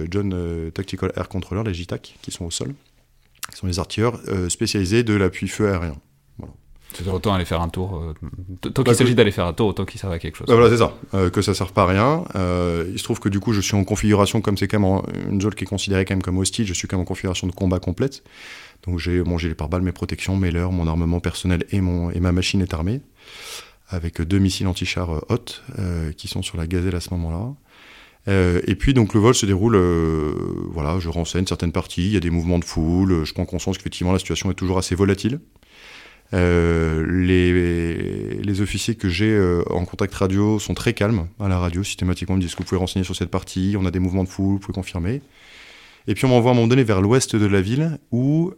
John 0.09 0.71
Tactical 0.73 1.11
Air 1.17 1.27
Controllers, 1.27 1.65
les 1.65 1.73
JTAC, 1.73 2.15
qui 2.21 2.31
sont 2.31 2.45
au 2.45 2.51
sol 2.51 2.73
qui 3.55 3.61
sont 3.61 3.67
les 3.67 3.79
artilleurs 3.79 4.19
euh, 4.27 4.49
spécialisés 4.49 5.03
de 5.03 5.13
l'appui 5.13 5.47
feu 5.47 5.69
aérien. 5.69 5.95
C'est 6.93 7.07
autant 7.09 7.33
aller 7.33 7.45
faire 7.45 7.61
un 7.61 7.67
tour. 7.67 7.97
Euh, 7.97 8.13
tant 8.61 8.83
qu'il 8.83 8.83
bah, 8.83 8.93
s'agit 8.93 9.15
d'aller 9.15 9.31
faire 9.31 9.45
un 9.45 9.53
tour, 9.53 9.67
autant 9.67 9.83
qu'il 9.83 9.99
serve 9.99 10.13
à 10.13 10.19
quelque 10.19 10.37
chose. 10.37 10.47
Bah, 10.47 10.55
voilà, 10.55 10.69
c'est 10.69 10.77
ça. 10.77 10.93
Euh, 11.13 11.29
que 11.29 11.41
ça 11.41 11.51
ne 11.51 11.55
serve 11.55 11.73
pas 11.73 11.83
à 11.83 11.87
rien. 11.87 12.23
il 12.89 12.97
se 12.97 13.03
trouve 13.03 13.19
que 13.19 13.27
du 13.27 13.39
coup, 13.39 13.53
je 13.53 13.61
suis 13.61 13.75
en 13.75 13.83
configuration, 13.83 14.41
comme 14.41 14.57
c'est 14.57 14.67
quand 14.67 14.79
même 14.79 15.01
une 15.29 15.41
zone 15.41 15.55
qui 15.55 15.63
est 15.63 15.67
considérée 15.67 16.05
quand 16.05 16.13
même 16.13 16.21
comme 16.21 16.37
hostile, 16.37 16.65
je 16.67 16.73
suis 16.73 16.87
quand 16.87 16.97
même 16.97 17.03
en 17.03 17.05
configuration 17.05 17.47
de 17.47 17.53
combat 17.53 17.79
complète. 17.79 18.23
Donc 18.85 18.99
j'ai 18.99 19.23
mon 19.23 19.37
gilet 19.37 19.55
pare-balles, 19.55 19.81
mes 19.81 19.93
protections, 19.93 20.37
mes 20.37 20.51
leurres, 20.51 20.71
mon 20.71 20.87
armement 20.87 21.19
personnel 21.19 21.65
et, 21.71 21.81
mon, 21.81 22.11
et 22.11 22.19
ma 22.19 22.31
machine 22.31 22.61
est 22.61 22.73
armée. 22.73 23.01
Avec 23.89 24.21
deux 24.21 24.39
missiles 24.39 24.67
anti-char 24.67 25.09
hot 25.29 25.45
qui 26.17 26.27
sont 26.27 26.41
sur 26.41 26.57
la 26.57 26.67
gazelle 26.67 26.95
à 26.95 27.01
ce 27.01 27.09
moment-là. 27.11 27.53
Euh, 28.27 28.61
et 28.65 28.75
puis 28.75 28.93
donc 28.93 29.13
le 29.13 29.19
vol 29.19 29.35
se 29.35 29.45
déroule, 29.45 29.75
euh, 29.75 30.33
voilà, 30.71 30.99
je 30.99 31.09
renseigne 31.09 31.45
certaines 31.45 31.71
parties, 31.71 32.07
il 32.07 32.13
y 32.13 32.17
a 32.17 32.19
des 32.19 32.31
mouvements 32.31 32.59
de 32.59 32.65
foule, 32.65 33.23
je 33.23 33.33
prends 33.33 33.45
conscience 33.45 33.77
qu'effectivement 33.77 34.13
la 34.13 34.19
situation 34.19 34.49
est 34.51 34.55
toujours 34.55 34.77
assez 34.77 34.95
volatile. 34.95 35.39
Euh, 36.33 37.05
les, 37.07 38.41
les, 38.41 38.61
officiers 38.61 38.95
que 38.95 39.09
j'ai 39.09 39.39
en 39.69 39.85
contact 39.85 40.15
radio 40.15 40.57
sont 40.57 40.73
très 40.73 40.93
calmes 40.93 41.27
à 41.39 41.47
la 41.47 41.59
radio, 41.59 41.83
systématiquement 41.83 42.35
ils 42.35 42.39
me 42.39 42.41
disent 42.41 42.55
que 42.55 42.63
vous 42.63 42.69
pouvez 42.69 42.79
renseigner 42.79 43.05
sur 43.05 43.15
cette 43.15 43.29
partie, 43.29 43.75
on 43.79 43.85
a 43.85 43.91
des 43.91 43.99
mouvements 43.99 44.23
de 44.23 44.29
foule, 44.29 44.53
vous 44.53 44.59
pouvez 44.59 44.73
confirmer. 44.73 45.21
Et 46.07 46.15
puis 46.15 46.25
on 46.25 46.29
m'envoie 46.29 46.51
à 46.51 46.53
un 46.53 46.55
moment 46.55 46.67
donné 46.67 46.83
vers 46.83 47.01
l'ouest 47.01 47.35
de 47.35 47.45
la 47.45 47.61
ville 47.61 47.99
où 48.11 48.53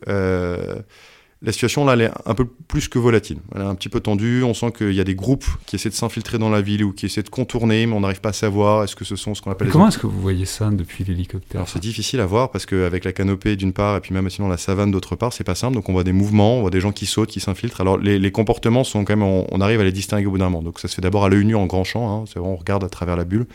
la 1.44 1.51
situation 1.51 1.86
là, 1.86 1.94
elle 1.94 2.01
est 2.01 2.12
un 2.25 2.34
peu 2.34 2.46
plus 2.46 2.88
que 2.88 2.98
volatile. 2.98 3.38
Elle 3.53 3.62
est 3.62 3.65
un 3.65 3.75
petit 3.75 3.89
peu 3.89 4.00
tendue. 4.00 4.44
On 4.44 4.56
sent 4.56 4.72
qu'il 4.72 4.94
y 4.94 5.00
a 5.00 5.03
des 5.03 5.13
groupes 5.13 5.46
qui 5.67 5.75
essaient 5.75 5.89
de 5.89 5.94
s'infiltrer 5.94 6.39
dans 6.39 6.50
la 6.50 6.62
ville 6.62 6.84
ou 6.84 6.94
qui 6.94 7.06
essaient 7.06 7.22
de 7.22 7.29
contourner, 7.29 7.86
mais 7.86 7.94
on 7.94 8.00
n'arrive 8.00 8.22
pas 8.22 8.29
à 8.29 8.34
savoir. 8.34 8.84
Est-ce 8.84 8.96
que 8.96 9.06
ce 9.06 9.15
sont 9.15 9.36
ce 9.36 9.41
qu'on 9.41 9.51
appelle. 9.51 9.70
comment 9.70 9.88
est-ce 9.88 10.00
que 10.00 10.08
vous 10.08 10.20
voyez 10.20 10.46
ça 10.46 10.70
depuis 10.72 11.03
l'hélicoptère 11.03 11.67
c'est 11.67 11.82
difficile 11.82 12.22
à 12.22 12.25
voir 12.25 12.50
parce 12.50 12.65
qu'avec 12.65 13.03
la 13.03 13.13
canopée 13.13 13.56
d'une 13.56 13.74
part 13.74 13.98
et 13.98 14.00
puis 14.00 14.13
même 14.13 14.29
sinon 14.29 14.48
la 14.48 14.58
savane 14.58 14.89
d'autre 14.89 15.15
part, 15.15 15.32
c'est 15.32 15.44
pas 15.44 15.56
simple. 15.56 15.75
Donc 15.75 15.89
on 15.89 15.94
voit 15.94 16.03
des 16.03 16.13
mouvements, 16.13 16.58
on 16.58 16.62
voit 16.62 16.70
des 16.72 16.82
gens 16.82 16.91
qui 16.91 17.06
sautent, 17.06 17.29
qui 17.29 17.39
s'infiltrent. 17.39 17.82
Alors 17.82 17.98
les, 17.98 18.32
comportements 18.32 18.84
sont 18.84 19.06
quand 19.06 19.15
même, 19.15 19.24
on, 19.24 19.62
arrive 19.62 19.79
à 19.79 19.84
les 19.84 19.91
distinguer 19.91 20.25
au 20.25 20.32
bout 20.32 20.38
d'un 20.38 20.50
moment. 20.50 20.63
Donc 20.63 20.79
ça 20.79 20.88
se 20.88 20.96
fait 20.96 21.01
d'abord 21.01 21.25
à 21.25 21.29
l'œil 21.29 21.46
nu 21.46 21.56
en 21.56 21.67
grand 21.67 21.84
champ. 21.84 22.24
Hein. 22.24 22.25
On 22.38 22.56
regarde 22.56 22.84
à 22.84 22.89
travers 22.89 23.15
la 23.15 23.25
bulle. 23.25 23.46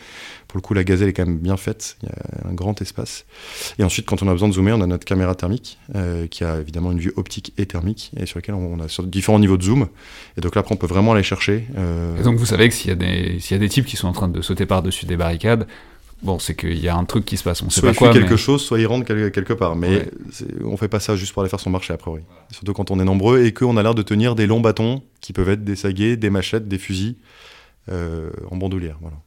Pour 0.53 0.59
le 0.59 0.61
coup, 0.61 0.75
la 0.75 0.83
gazelle 0.83 1.09
est 1.09 1.13
quand 1.13 1.25
même 1.25 1.39
bien 1.39 1.57
faite. 1.57 1.97
Il 2.03 2.09
y 2.09 2.11
a 2.11 2.47
un 2.47 2.53
grand 2.53 2.79
espace. 2.79 3.25
Et 3.79 3.83
ensuite, 3.83 4.05
quand 4.05 4.21
on 4.21 4.27
a 4.27 4.33
besoin 4.33 4.47
de 4.49 4.53
zoomer, 4.53 4.77
on 4.77 4.81
a 4.81 4.85
notre 4.85 5.03
caméra 5.03 5.33
thermique 5.33 5.79
euh, 5.95 6.27
qui 6.27 6.43
a 6.43 6.59
évidemment 6.59 6.91
une 6.91 6.99
vue 6.99 7.11
optique 7.15 7.53
et 7.57 7.65
thermique 7.65 8.11
et 8.17 8.27
sur 8.27 8.37
laquelle 8.37 8.53
on 8.53 8.79
a 8.79 8.87
sur 8.87 9.01
différents 9.01 9.39
niveaux 9.39 9.57
de 9.57 9.63
zoom. 9.63 9.87
Et 10.37 10.41
donc 10.41 10.53
là, 10.53 10.59
après, 10.59 10.75
on 10.75 10.77
peut 10.77 10.85
vraiment 10.85 11.13
aller 11.13 11.23
chercher. 11.23 11.65
Euh, 11.75 12.19
et 12.19 12.21
donc, 12.21 12.37
vous 12.37 12.45
savez 12.45 12.69
que 12.69 12.75
s'il 12.75 12.89
y, 12.89 12.91
a 12.91 12.95
des, 12.95 13.39
s'il 13.39 13.55
y 13.55 13.57
a 13.57 13.59
des 13.59 13.67
types 13.67 13.87
qui 13.87 13.97
sont 13.97 14.07
en 14.07 14.11
train 14.11 14.27
de 14.27 14.43
sauter 14.43 14.67
par-dessus 14.67 15.07
des 15.07 15.17
barricades, 15.17 15.65
Bon, 16.21 16.37
c'est 16.37 16.55
qu'il 16.55 16.79
y 16.79 16.87
a 16.87 16.95
un 16.95 17.03
truc 17.03 17.25
qui 17.25 17.35
se 17.35 17.43
passe, 17.43 17.61
on 17.63 17.69
sait 17.69 17.81
soit 17.81 17.89
pas 17.89 17.97
quoi. 17.97 18.13
quelque 18.13 18.37
chose, 18.37 18.63
soit 18.63 18.79
ils 18.79 18.85
rentrent 18.85 19.05
quelque 19.05 19.51
part. 19.51 19.75
Mais 19.75 20.07
on 20.63 20.77
fait 20.77 20.87
pas 20.87 21.01
ça 21.01 21.17
juste 21.17 21.33
pour 21.33 21.41
aller 21.41 21.49
faire 21.49 21.59
son 21.59 21.71
marché, 21.71 21.93
a 21.93 21.97
priori. 21.97 22.21
Surtout 22.51 22.71
quand 22.71 22.91
on 22.91 22.99
est 23.01 23.03
nombreux 23.03 23.43
et 23.43 23.53
qu'on 23.53 23.75
a 23.75 23.83
l'air 23.83 23.95
de 23.95 24.03
tenir 24.03 24.35
des 24.35 24.47
longs 24.47 24.61
bâtons 24.61 25.01
qui 25.19 25.33
peuvent 25.33 25.49
être 25.49 25.65
des 25.65 25.75
saguets, 25.75 26.15
des 26.15 26.29
machettes, 26.29 26.69
des 26.69 26.77
fusils 26.77 27.15
euh, 27.91 28.29
en 28.51 28.55
bandoulière. 28.55 28.97
Voilà. 29.01 29.17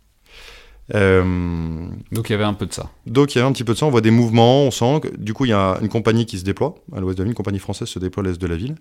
Euh, 0.95 1.89
donc 2.13 2.29
il 2.29 2.33
y 2.33 2.35
avait 2.35 2.45
un 2.45 2.55
peu 2.55 2.67
de 2.67 2.73
ça. 2.73 2.91
Donc 3.07 3.35
il 3.35 3.39
y 3.39 3.41
avait 3.41 3.49
un 3.49 3.53
petit 3.53 3.65
peu 3.65 3.73
de 3.73 3.79
ça, 3.79 3.87
on 3.87 3.91
voit 3.91 4.01
des 4.01 4.11
mouvements, 4.11 4.63
on 4.63 4.71
sent 4.71 5.01
que 5.03 5.17
du 5.17 5.35
coup 5.35 5.45
il 5.45 5.49
y 5.49 5.55
a 5.55 5.79
une 5.83 5.89
compagnie 5.89 6.27
qui 6.27 6.39
se 6.39 6.45
déploie 6.45 6.77
à 6.95 7.01
l'ouest 7.01 7.19
de 7.19 7.23
la 7.23 7.25
ville, 7.25 7.33
une 7.33 7.37
compagnie 7.37 7.59
française 7.59 7.89
se 7.89 7.99
déploie 7.99 8.23
à 8.25 8.29
l'est 8.29 8.41
de 8.41 8.47
la 8.47 8.57
ville. 8.57 8.77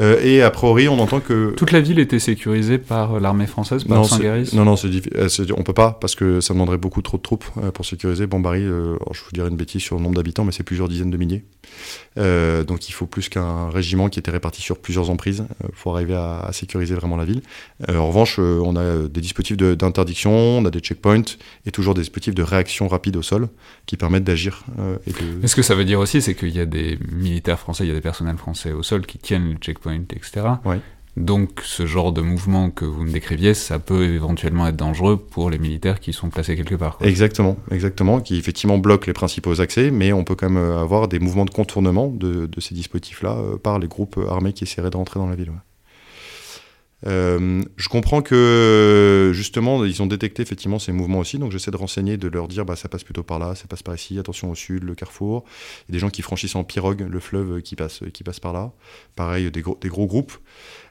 Euh, 0.00 0.20
et 0.22 0.42
a 0.42 0.50
priori, 0.50 0.88
on 0.88 0.98
entend 0.98 1.20
que... 1.20 1.54
Toute 1.56 1.70
la 1.70 1.80
ville 1.80 1.98
était 1.98 2.18
sécurisée 2.18 2.78
par 2.78 3.20
l'armée 3.20 3.46
française, 3.46 3.84
par 3.84 4.04
Saint-Garis 4.04 4.50
Non, 4.52 4.64
non. 4.64 4.74
On 4.74 5.62
peut 5.62 5.72
pas, 5.72 5.96
parce 6.00 6.14
que 6.14 6.40
ça 6.40 6.52
demanderait 6.52 6.78
beaucoup 6.78 7.02
trop 7.02 7.16
de 7.16 7.22
troupes 7.22 7.44
euh, 7.62 7.70
pour 7.70 7.86
sécuriser. 7.86 8.26
Bombari, 8.26 8.62
euh, 8.62 8.96
je 9.12 9.20
vous 9.20 9.30
dirais 9.32 9.48
une 9.48 9.56
bêtise 9.56 9.82
sur 9.82 9.96
le 9.96 10.02
nombre 10.02 10.16
d'habitants, 10.16 10.44
mais 10.44 10.52
c'est 10.52 10.64
plusieurs 10.64 10.88
dizaines 10.88 11.10
de 11.10 11.16
milliers. 11.16 11.44
Donc 12.16 12.88
il 12.88 12.92
faut 12.92 13.06
plus 13.06 13.28
qu'un 13.28 13.68
régiment 13.70 14.08
qui 14.08 14.18
était 14.18 14.30
réparti 14.30 14.62
sur 14.62 14.78
plusieurs 14.78 15.10
emprises 15.10 15.46
pour 15.80 15.94
arriver 15.94 16.14
à, 16.14 16.50
sécuriser 16.52 16.94
vraiment 16.94 17.16
la 17.16 17.24
ville. 17.24 17.42
en 17.88 18.06
revanche, 18.06 18.38
on 18.38 18.76
a 18.76 19.08
des 19.08 19.20
dispositifs 19.20 19.56
d'interdiction, 19.56 20.32
on 20.32 20.64
a 20.64 20.70
des 20.70 20.80
checkpoints, 20.80 21.36
et 21.66 21.70
toujours 21.70 21.94
des 21.94 22.02
dispositifs 22.02 22.34
de 22.34 22.42
réaction 22.42 22.88
rapide 22.88 23.16
au 23.16 23.22
sol 23.22 23.48
qui 23.86 23.96
permettent 23.96 24.24
d'agir. 24.24 24.64
Et 25.06 25.46
Ce 25.46 25.56
que 25.56 25.62
ça 25.62 25.74
veut 25.74 25.84
dire 25.84 26.00
aussi, 26.00 26.22
c'est 26.22 26.34
qu'il 26.34 26.54
y 26.54 26.60
a 26.60 26.66
des 26.66 26.98
militaires 27.10 27.58
français, 27.58 27.84
il 27.84 27.88
y 27.88 27.92
a 27.92 27.94
des 27.94 28.00
personnels 28.00 28.38
français 28.38 28.72
au 28.72 28.82
sol 28.82 29.06
qui 29.06 29.18
tiennent 29.18 29.50
le 29.50 29.56
checkpoint 29.56 30.04
etc. 30.10 30.46
Donc 31.16 31.60
ce 31.62 31.86
genre 31.86 32.12
de 32.12 32.20
mouvement 32.20 32.70
que 32.70 32.84
vous 32.84 33.04
me 33.04 33.12
décriviez, 33.12 33.54
ça 33.54 33.78
peut 33.78 34.04
éventuellement 34.04 34.66
être 34.66 34.76
dangereux 34.76 35.16
pour 35.16 35.48
les 35.48 35.58
militaires 35.58 36.00
qui 36.00 36.12
sont 36.12 36.28
placés 36.28 36.56
quelque 36.56 36.74
part. 36.74 36.98
Exactement, 37.00 37.56
exactement, 37.70 38.20
qui 38.20 38.36
effectivement 38.36 38.78
bloquent 38.78 39.06
les 39.06 39.12
principaux 39.12 39.60
accès, 39.60 39.90
mais 39.90 40.12
on 40.12 40.24
peut 40.24 40.34
quand 40.34 40.50
même 40.50 40.72
avoir 40.76 41.06
des 41.06 41.20
mouvements 41.20 41.44
de 41.44 41.50
contournement 41.50 42.08
de, 42.08 42.48
ces 42.58 42.74
dispositifs-là 42.74 43.36
euh, 43.36 43.56
par 43.56 43.78
les 43.78 43.86
groupes 43.86 44.18
armés 44.28 44.52
qui 44.52 44.64
essaieraient 44.64 44.90
de 44.90 44.96
rentrer 44.96 45.20
dans 45.20 45.28
la 45.28 45.36
ville. 45.36 45.52
Euh, 47.06 47.62
je 47.76 47.88
comprends 47.88 48.22
que 48.22 49.30
justement 49.34 49.84
ils 49.84 50.02
ont 50.02 50.06
détecté 50.06 50.42
effectivement 50.42 50.78
ces 50.78 50.92
mouvements 50.92 51.18
aussi, 51.18 51.38
donc 51.38 51.52
j'essaie 51.52 51.70
de 51.70 51.76
renseigner, 51.76 52.16
de 52.16 52.28
leur 52.28 52.48
dire 52.48 52.64
bah 52.64 52.76
ça 52.76 52.88
passe 52.88 53.04
plutôt 53.04 53.22
par 53.22 53.38
là, 53.38 53.54
ça 53.54 53.66
passe 53.66 53.82
par 53.82 53.94
ici, 53.94 54.18
attention 54.18 54.50
au 54.50 54.54
sud, 54.54 54.84
le 54.84 54.94
carrefour. 54.94 55.44
Il 55.82 55.92
y 55.92 55.92
a 55.92 55.94
des 55.94 55.98
gens 55.98 56.10
qui 56.10 56.22
franchissent 56.22 56.56
en 56.56 56.64
pirogue 56.64 57.06
le 57.08 57.20
fleuve 57.20 57.60
qui 57.62 57.76
passe, 57.76 58.00
qui 58.12 58.24
passe 58.24 58.40
par 58.40 58.52
là. 58.52 58.72
Pareil, 59.16 59.50
des 59.50 59.60
gros, 59.60 59.78
des 59.80 59.88
gros 59.88 60.06
groupes. 60.06 60.32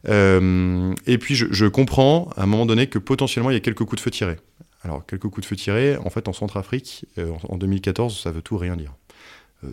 Euh, 0.10 0.93
et 1.08 1.17
puis 1.17 1.36
je, 1.36 1.65
comprends 1.67 2.29
à 2.36 2.43
un 2.43 2.46
moment 2.46 2.65
donné 2.65 2.88
que 2.88 3.00
potentiellement 3.00 3.50
il 3.50 3.53
y 3.53 3.58
a 3.58 3.62
quelques 3.62 3.86
coups 3.86 3.96
de 3.96 4.01
feu 4.01 4.12
tirés. 4.12 4.38
Alors 4.84 5.05
quelques 5.05 5.29
coups 5.29 5.41
de 5.41 5.46
feu 5.46 5.55
tirés, 5.55 5.98
en 5.98 6.10
fait 6.10 6.27
en 6.27 6.34
Centrafrique, 6.34 7.05
euh, 7.17 7.32
en 7.48 7.58
2014, 7.58 8.20
ça 8.20 8.32
veut 8.32 8.41
tout 8.41 8.58
rien 8.58 8.75
dire. 8.75 8.93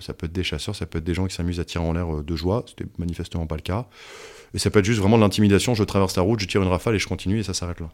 Ça 0.01 0.15
peut 0.15 0.27
être 0.27 0.33
des 0.33 0.45
chasseurs, 0.45 0.77
ça 0.77 0.87
peut 0.87 0.99
être 0.99 1.05
des 1.05 1.15
gens 1.15 1.27
qui 1.27 1.35
s'amusent 1.35 1.61
à 1.61 1.65
tirer 1.65 1.85
en 1.85 1.93
l'air 1.93 2.23
de 2.23 2.37
joie, 2.37 2.65
c'était 2.69 2.87
manifestement 2.99 3.47
pas 3.47 3.57
le 3.57 3.63
cas. 3.63 3.87
Et 4.55 4.59
ça 4.59 4.71
peut 4.71 4.81
être 4.81 4.85
juste 4.85 5.01
vraiment 5.01 5.17
de 5.17 5.23
l'intimidation, 5.23 5.75
je 5.75 5.85
traverse 5.85 6.17
la 6.17 6.23
route, 6.23 6.41
je 6.41 6.47
tire 6.47 6.63
une 6.63 6.69
rafale 6.69 6.95
et 6.95 6.99
je 6.99 7.07
continue 7.07 7.39
et 7.39 7.43
ça 7.43 7.55
s'arrête 7.55 7.81
là. 7.81 7.91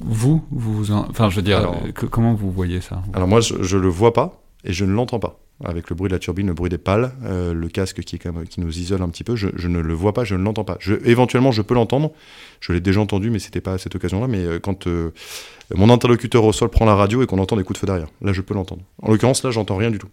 vous, 0.00 0.44
vous 0.50 0.90
enfin, 0.90 1.30
je 1.30 1.36
veux 1.36 1.42
dire, 1.42 1.72
comment 2.10 2.34
vous 2.34 2.50
voyez 2.50 2.80
ça 2.80 3.02
Alors 3.14 3.28
moi, 3.28 3.40
je, 3.40 3.54
ne 3.54 3.80
le 3.80 3.88
vois 3.88 4.12
pas 4.12 4.42
et 4.64 4.72
je 4.72 4.84
ne 4.84 4.92
l'entends 4.92 5.20
pas. 5.20 5.40
Avec 5.64 5.90
le 5.90 5.96
bruit 5.96 6.08
de 6.08 6.14
la 6.14 6.20
turbine, 6.20 6.46
le 6.46 6.54
bruit 6.54 6.70
des 6.70 6.78
pales, 6.78 7.12
euh, 7.24 7.52
le 7.52 7.68
casque 7.68 8.00
qui, 8.02 8.14
est 8.14 8.18
quand 8.20 8.32
même, 8.32 8.46
qui 8.46 8.60
nous 8.60 8.78
isole 8.78 9.02
un 9.02 9.08
petit 9.08 9.24
peu, 9.24 9.34
je, 9.34 9.48
ne 9.66 9.80
le 9.80 9.92
vois 9.92 10.14
pas, 10.14 10.22
je 10.22 10.36
ne 10.36 10.44
l'entends 10.44 10.62
pas. 10.62 10.76
Je, 10.78 10.94
éventuellement, 11.04 11.50
je 11.50 11.62
peux 11.62 11.74
l'entendre. 11.74 12.12
Je 12.60 12.72
l'ai 12.72 12.80
déjà 12.80 13.00
entendu, 13.00 13.30
mais 13.30 13.40
c'était 13.40 13.60
pas 13.60 13.72
à 13.72 13.78
cette 13.78 13.96
occasion-là. 13.96 14.28
Mais 14.28 14.38
euh, 14.38 14.60
quand 14.60 14.86
euh, 14.86 15.12
mon 15.74 15.90
interlocuteur 15.90 16.44
au 16.44 16.52
sol 16.52 16.68
prend 16.68 16.84
la 16.84 16.94
radio 16.94 17.24
et 17.24 17.26
qu'on 17.26 17.40
entend 17.40 17.56
des 17.56 17.64
coups 17.64 17.76
de 17.76 17.80
feu 17.80 17.86
derrière, 17.88 18.06
là, 18.22 18.32
je 18.32 18.40
peux 18.40 18.54
l'entendre. 18.54 18.82
En 19.02 19.10
l'occurrence, 19.10 19.42
là, 19.42 19.50
j'entends 19.50 19.76
rien 19.76 19.90
du 19.90 19.98
tout. 19.98 20.08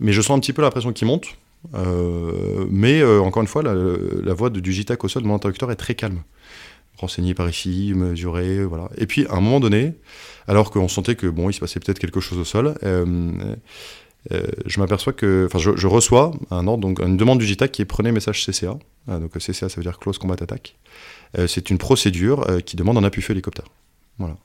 Mais 0.00 0.12
je 0.12 0.20
sens 0.20 0.36
un 0.36 0.40
petit 0.40 0.52
peu 0.52 0.62
la 0.62 0.70
pression 0.70 0.92
qui 0.92 1.04
monte. 1.04 1.26
Euh, 1.74 2.66
mais 2.70 3.00
euh, 3.00 3.20
encore 3.20 3.42
une 3.42 3.48
fois, 3.48 3.62
la, 3.62 4.34
voix 4.34 4.50
de, 4.50 4.60
du 4.60 4.72
JTAC 4.72 5.02
au 5.04 5.08
sol 5.08 5.22
de 5.22 5.28
mon 5.28 5.34
interlocuteur 5.34 5.70
est 5.70 5.76
très 5.76 5.94
calme. 5.94 6.22
Renseigné 6.98 7.34
par 7.34 7.48
ici, 7.48 7.92
mesuré, 7.94 8.64
voilà. 8.64 8.88
Et 8.96 9.06
puis, 9.06 9.26
à 9.26 9.34
un 9.34 9.40
moment 9.40 9.60
donné, 9.60 9.94
alors 10.46 10.70
qu'on 10.70 10.88
sentait 10.88 11.14
que 11.14 11.26
bon, 11.26 11.50
il 11.50 11.52
se 11.52 11.60
passait 11.60 11.80
peut-être 11.80 11.98
quelque 11.98 12.20
chose 12.20 12.38
au 12.38 12.44
sol, 12.44 12.74
euh, 12.82 13.52
je 14.66 14.78
m'aperçois 14.78 15.12
que, 15.12 15.46
enfin, 15.46 15.58
je, 15.58 15.86
reçois 15.88 16.32
un 16.52 16.68
ordre, 16.68 16.82
donc 16.82 17.00
une 17.00 17.16
demande 17.16 17.40
du 17.40 17.46
JTAC 17.46 17.72
qui 17.72 17.82
est 17.82 17.86
prenez 17.86 18.12
message 18.12 18.46
CCA. 18.46 18.78
Ah, 19.08 19.18
donc 19.18 19.36
CCA, 19.36 19.68
ça 19.68 19.76
veut 19.76 19.82
dire 19.82 19.98
Close 19.98 20.18
Combat 20.18 20.36
Attack. 20.40 20.76
c'est 21.48 21.70
une 21.70 21.78
procédure 21.78 22.46
qui 22.64 22.76
demande 22.76 22.98
un 22.98 23.04
appui 23.04 23.20
feu 23.20 23.32
hélicoptère. 23.32 23.66
Voilà 24.18 24.36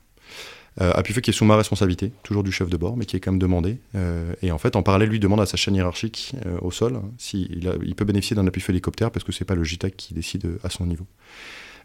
euh, 0.82 1.04
fait 1.04 1.22
qui 1.22 1.32
est 1.32 1.34
sous 1.34 1.46
ma 1.46 1.56
responsabilité, 1.56 2.12
toujours 2.24 2.44
du 2.44 2.52
chef 2.52 2.70
de 2.70 2.78
bord, 2.78 2.98
mais 2.98 3.06
qui 3.06 3.16
est 3.16 3.20
quand 3.20 3.32
même 3.32 3.40
demandé. 3.40 3.80
Euh, 3.96 4.34
et 4.42 4.52
en 4.52 4.58
fait, 4.58 4.76
en 4.76 4.84
parallèle, 4.84 5.10
lui 5.10 5.20
demande 5.20 5.42
à 5.42 5.46
sa 5.46 5.58
chaîne 5.58 5.76
hiérarchique 5.76 6.34
euh, 6.46 6.58
au 6.62 6.72
sol 6.72 6.96
hein, 6.96 7.04
s'il 7.18 7.70
il 7.84 7.96
peut 7.96 8.06
bénéficier 8.06 8.36
d'un 8.36 8.46
appui 8.48 8.64
hélicoptère 8.68 9.12
parce 9.12 9.24
que 9.24 9.32
c'est 9.32 9.46
pas 9.46 9.56
le 9.56 9.64
JTAC 9.64 9.96
qui 9.96 10.14
décide 10.14 10.46
euh, 10.46 10.60
à 10.64 10.70
son 10.70 10.86
niveau. 10.86 11.06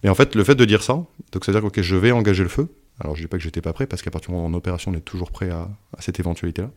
Et 0.03 0.09
en 0.09 0.15
fait, 0.15 0.35
le 0.35 0.45
fait 0.45 0.55
de 0.55 0.65
dire 0.65 0.83
ça, 0.83 0.95
donc 1.33 1.45
c'est-à-dire 1.45 1.71
que 1.71 1.83
je 1.83 1.97
vais 1.97 2.13
engager 2.13 2.43
le 2.43 2.49
feu. 2.49 2.69
Alors, 3.01 3.17
je 3.17 3.23
dis 3.23 3.29
pas 3.29 3.39
que 3.39 3.43
j'étais 3.43 3.61
pas 3.61 3.73
prêt 3.73 3.87
parce 3.87 4.03
qu'à 4.03 4.11
partir 4.11 4.31
du 4.31 4.35
moment 4.35 4.49
où 4.49 4.51
en 4.51 4.55
opération, 4.55 4.91
on 4.91 4.95
est 4.95 5.01
toujours 5.01 5.31
prêt 5.31 5.51
à, 5.51 5.69
cette 6.01 6.21
éventualité-là. 6.21 6.71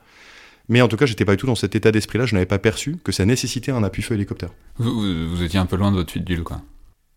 Mais 0.69 0.81
en 0.81 0.87
tout 0.87 0.95
cas, 0.95 1.05
j'étais 1.05 1.25
pas 1.25 1.33
du 1.33 1.37
tout 1.37 1.47
dans 1.47 1.55
cet 1.55 1.75
état 1.75 1.91
d'esprit-là. 1.91 2.25
Je 2.25 2.33
n'avais 2.33 2.45
pas 2.45 2.57
perçu 2.59 2.97
que 3.03 3.11
ça 3.11 3.25
nécessitait 3.25 3.71
un 3.71 3.83
appui 3.83 4.01
feu 4.01 4.15
hélicoptère. 4.15 4.49
Vous, 4.77 5.43
étiez 5.43 5.59
un 5.59 5.65
peu 5.65 5.75
loin 5.75 5.91
de 5.91 5.97
votre 5.97 6.11
fuite 6.11 6.23
d'huile, 6.23 6.43
quoi. 6.43 6.61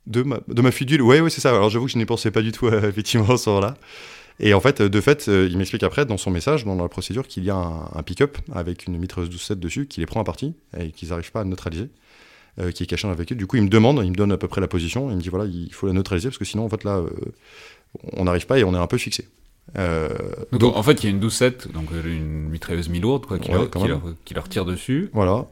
De 0.06 0.22
ma, 0.22 0.40
de 0.48 0.62
ma 0.62 0.70
fuite 0.70 0.88
d'huile, 0.88 1.02
ouais, 1.02 1.20
ouais, 1.20 1.30
c'est 1.30 1.42
ça. 1.42 1.50
Alors 1.50 1.68
j'avoue 1.68 1.84
que 1.84 1.92
je 1.92 1.98
n'y 1.98 2.06
pensais 2.06 2.30
pas 2.30 2.42
du 2.42 2.52
tout, 2.52 2.68
effectivement, 2.72 3.36
ce 3.36 3.60
là 3.60 3.76
Et 4.40 4.54
en 4.54 4.60
fait, 4.60 4.82
de 4.82 5.00
fait, 5.00 5.26
il 5.26 5.56
m'explique 5.58 5.82
après 5.82 6.06
dans 6.06 6.16
son 6.16 6.30
message, 6.30 6.64
dans 6.64 6.76
la 6.76 6.88
procédure, 6.88 7.26
qu'il 7.26 7.44
y 7.44 7.50
a 7.50 7.56
un, 7.56 8.02
pick-up 8.02 8.38
avec 8.52 8.86
une 8.86 8.96
mitrailleuse 8.96 9.30
12-7 9.30 9.54
dessus 9.56 9.86
qui 9.86 10.00
les 10.00 10.06
prend 10.06 10.20
à 10.20 10.24
partie 10.24 10.54
et 10.78 10.90
qu'ils 10.90 11.08
n'arrivent 11.08 11.32
pas 11.32 11.40
à 11.40 11.44
neutraliser. 11.44 11.88
qui 12.72 12.84
est 12.84 12.86
caché 12.86 13.02
dans 13.02 13.10
la 13.10 13.16
véhicule. 13.16 13.36
Du 13.36 13.48
coup, 13.48 13.56
il 13.56 13.64
me 13.64 13.68
demande, 13.68 14.00
il 14.04 14.10
me 14.10 14.16
donne 14.16 14.30
à 14.30 14.36
peu 14.36 14.46
près 14.46 14.60
la 14.60 14.68
position, 14.68 15.10
il 15.10 15.16
me 15.16 15.20
dit 15.20 15.28
voilà, 15.28 15.46
il 15.46 15.72
faut 15.72 15.88
la 15.88 15.92
neutraliser 15.92 16.28
parce 16.28 16.38
que 16.38 16.44
sinon, 16.44 16.64
en 16.64 16.68
fait, 16.68 16.84
là, 16.84 17.02
on 18.12 18.24
n'arrive 18.24 18.46
pas 18.46 18.58
et 18.58 18.64
on 18.64 18.74
est 18.74 18.78
un 18.78 18.86
peu 18.86 18.98
fixé. 18.98 19.26
Euh, 19.76 20.08
donc, 20.52 20.76
en 20.76 20.82
fait, 20.82 21.02
il 21.02 21.04
y 21.04 21.06
a 21.08 21.10
une 21.10 21.20
12-7, 21.20 21.72
donc 21.72 21.90
une 22.04 22.48
mitrailleuse 22.48 22.88
mi-lourde, 22.88 23.26
quoi, 23.26 23.38
qui, 23.38 23.50
leur, 23.50 23.68
qui, 24.24 24.34
leur, 24.34 24.48
tire 24.48 24.64
dessus. 24.64 25.10
Voilà. 25.12 25.46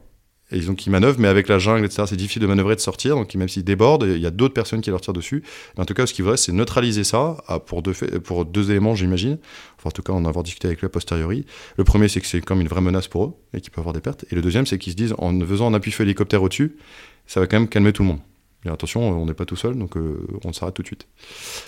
Et 0.51 0.61
donc 0.61 0.85
ils 0.85 0.89
manœuvrent, 0.89 1.19
mais 1.19 1.27
avec 1.27 1.49
la 1.49 1.59
jungle, 1.59 1.85
etc., 1.85 2.03
c'est 2.07 2.15
difficile 2.15 2.41
de 2.41 2.47
manœuvrer, 2.47 2.75
de 2.75 2.79
sortir. 2.79 3.15
Donc 3.15 3.33
même 3.35 3.49
s'ils 3.49 3.63
débordent, 3.63 4.03
il 4.03 4.21
y 4.21 4.25
a 4.25 4.31
d'autres 4.31 4.53
personnes 4.53 4.81
qui 4.81 4.89
leur 4.89 5.01
tirent 5.01 5.13
dessus. 5.13 5.43
en 5.77 5.85
tout 5.85 5.93
cas, 5.93 6.05
ce 6.05 6.13
qu'il 6.13 6.23
faudrait, 6.23 6.37
c'est 6.37 6.53
neutraliser 6.53 7.03
ça 7.03 7.37
pour 7.65 7.81
deux, 7.81 7.93
pour 8.23 8.45
deux 8.45 8.71
éléments, 8.71 8.95
j'imagine. 8.95 9.37
Enfin, 9.77 9.89
en 9.89 9.91
tout 9.91 10.01
cas, 10.01 10.13
en 10.13 10.25
avoir 10.25 10.43
discuté 10.43 10.67
avec 10.67 10.83
eux 10.83 10.87
a 10.87 10.89
posteriori. 10.89 11.45
Le 11.77 11.83
premier, 11.83 12.07
c'est 12.07 12.21
que 12.21 12.27
c'est 12.27 12.41
comme 12.41 12.61
une 12.61 12.67
vraie 12.67 12.81
menace 12.81 13.07
pour 13.07 13.25
eux 13.25 13.33
et 13.53 13.61
qu'ils 13.61 13.71
peuvent 13.71 13.81
avoir 13.81 13.93
des 13.93 14.01
pertes. 14.01 14.25
Et 14.31 14.35
le 14.35 14.41
deuxième, 14.41 14.65
c'est 14.65 14.77
qu'ils 14.77 14.93
se 14.93 14.97
disent, 14.97 15.15
en 15.17 15.37
faisant 15.41 15.67
un 15.67 15.73
appui 15.73 15.91
feu 15.91 16.03
hélicoptère 16.03 16.41
au-dessus, 16.41 16.77
ça 17.25 17.41
va 17.41 17.47
quand 17.47 17.59
même 17.59 17.67
calmer 17.67 17.91
tout 17.91 18.03
le 18.03 18.09
monde. 18.09 18.19
Mais 18.63 18.71
attention, 18.71 19.01
on 19.01 19.25
n'est 19.25 19.33
pas 19.33 19.45
tout 19.45 19.55
seul, 19.55 19.77
donc 19.77 19.97
euh, 19.97 20.25
on 20.43 20.53
s'arrête 20.53 20.73
tout 20.73 20.81
de 20.81 20.87
suite. 20.87 21.07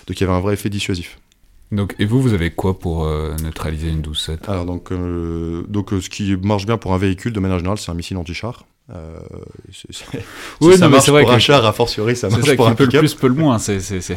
Donc 0.07 0.19
il 0.19 0.21
y 0.21 0.23
avait 0.23 0.33
un 0.33 0.39
vrai 0.39 0.53
effet 0.53 0.69
dissuasif. 0.69 1.19
Donc, 1.71 1.95
et 1.99 2.05
vous, 2.05 2.21
vous 2.21 2.33
avez 2.33 2.49
quoi 2.49 2.79
pour 2.79 3.03
euh, 3.03 3.35
neutraliser 3.43 3.89
une 3.89 4.01
12-7 4.01 4.49
Alors, 4.49 4.65
donc, 4.65 4.91
euh, 4.91 5.63
donc 5.67 5.91
ce 5.91 6.09
qui 6.09 6.35
marche 6.37 6.65
bien 6.65 6.77
pour 6.77 6.93
un 6.93 6.97
véhicule, 6.97 7.31
de 7.31 7.39
manière 7.39 7.59
générale, 7.59 7.77
c'est 7.77 7.91
un 7.91 7.95
missile 7.95 8.17
anti-char. 8.17 8.65
oui, 10.61 10.77
ça 10.77 10.89
marche 10.89 11.05
pour 11.05 11.31
un 11.31 11.37
char, 11.37 11.63
a 11.63 11.71
fortiori, 11.73 12.15
ça 12.15 12.27
marche 12.27 12.55
pour 12.55 12.67
un 12.67 12.73
peu 12.73 12.85
le 12.85 12.99
plus, 12.99 13.13
peu 13.13 13.27
le 13.27 13.35
moins. 13.35 13.59
si 13.59 14.13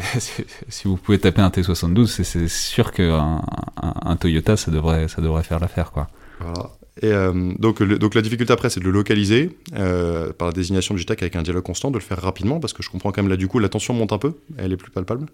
vous 0.85 0.97
pouvez 0.97 1.19
taper 1.19 1.43
un 1.43 1.49
T72, 1.49 2.07
c'est 2.07 2.47
sûr 2.47 2.91
qu'un 2.91 3.43
un, 3.79 4.15
Toyota, 4.15 4.57
ça 4.57 4.71
devrait, 4.71 5.07
ça 5.07 5.21
devrait 5.21 5.43
faire 5.43 5.59
l'affaire, 5.59 5.91
quoi. 5.91 6.07
Voilà. 6.39 6.71
Et 7.03 7.11
donc, 7.59 7.83
donc 7.83 8.15
la 8.15 8.23
difficulté 8.23 8.51
après, 8.51 8.71
c'est 8.71 8.79
de 8.79 8.85
le 8.85 8.91
localiser 8.91 9.55
par 9.75 10.47
la 10.47 10.53
désignation 10.53 10.95
du 10.95 11.05
TAC 11.05 11.21
avec 11.21 11.35
un 11.35 11.43
dialogue 11.43 11.65
constant, 11.65 11.91
de 11.91 11.99
le 11.99 12.03
faire 12.03 12.19
rapidement, 12.19 12.59
parce 12.59 12.73
que 12.73 12.81
je 12.81 12.89
comprends 12.89 13.11
quand 13.11 13.21
même 13.21 13.29
là, 13.29 13.37
du 13.37 13.47
coup, 13.47 13.59
la 13.59 13.69
tension 13.69 13.93
monte 13.93 14.11
un 14.11 14.17
peu, 14.17 14.33
elle 14.57 14.73
est 14.73 14.77
plus 14.77 14.89
palpable. 14.89 15.27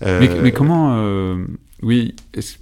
Mais, 0.00 0.40
mais, 0.42 0.52
comment, 0.52 0.96
euh, 0.96 1.44
oui, 1.82 2.14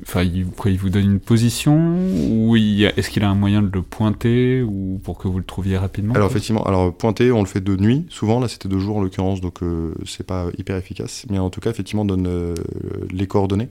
enfin, 0.02 0.22
il, 0.22 0.46
il, 0.66 0.78
vous 0.78 0.90
donne 0.90 1.04
une 1.04 1.20
position 1.20 1.96
ou 2.30 2.56
est-ce 2.56 3.10
qu'il 3.10 3.22
a 3.22 3.28
un 3.28 3.34
moyen 3.34 3.62
de 3.62 3.70
le 3.72 3.82
pointer 3.82 4.62
ou 4.62 5.00
pour 5.04 5.18
que 5.18 5.28
vous 5.28 5.38
le 5.38 5.44
trouviez 5.44 5.78
rapidement 5.78 6.14
Alors 6.14 6.30
effectivement, 6.30 6.64
alors 6.64 6.92
pointer, 6.92 7.30
on 7.30 7.40
le 7.40 7.46
fait 7.46 7.60
de 7.60 7.76
nuit 7.76 8.06
souvent. 8.08 8.40
Là, 8.40 8.48
c'était 8.48 8.68
de 8.68 8.78
jour 8.78 8.96
en 8.96 9.02
l'occurrence, 9.02 9.40
donc 9.40 9.62
euh, 9.62 9.94
c'est 10.04 10.26
pas 10.26 10.46
hyper 10.58 10.76
efficace. 10.76 11.26
Mais 11.30 11.38
en 11.38 11.50
tout 11.50 11.60
cas, 11.60 11.70
effectivement, 11.70 12.02
on 12.02 12.06
donne 12.06 12.26
euh, 12.26 12.54
les 13.10 13.26
coordonnées 13.26 13.68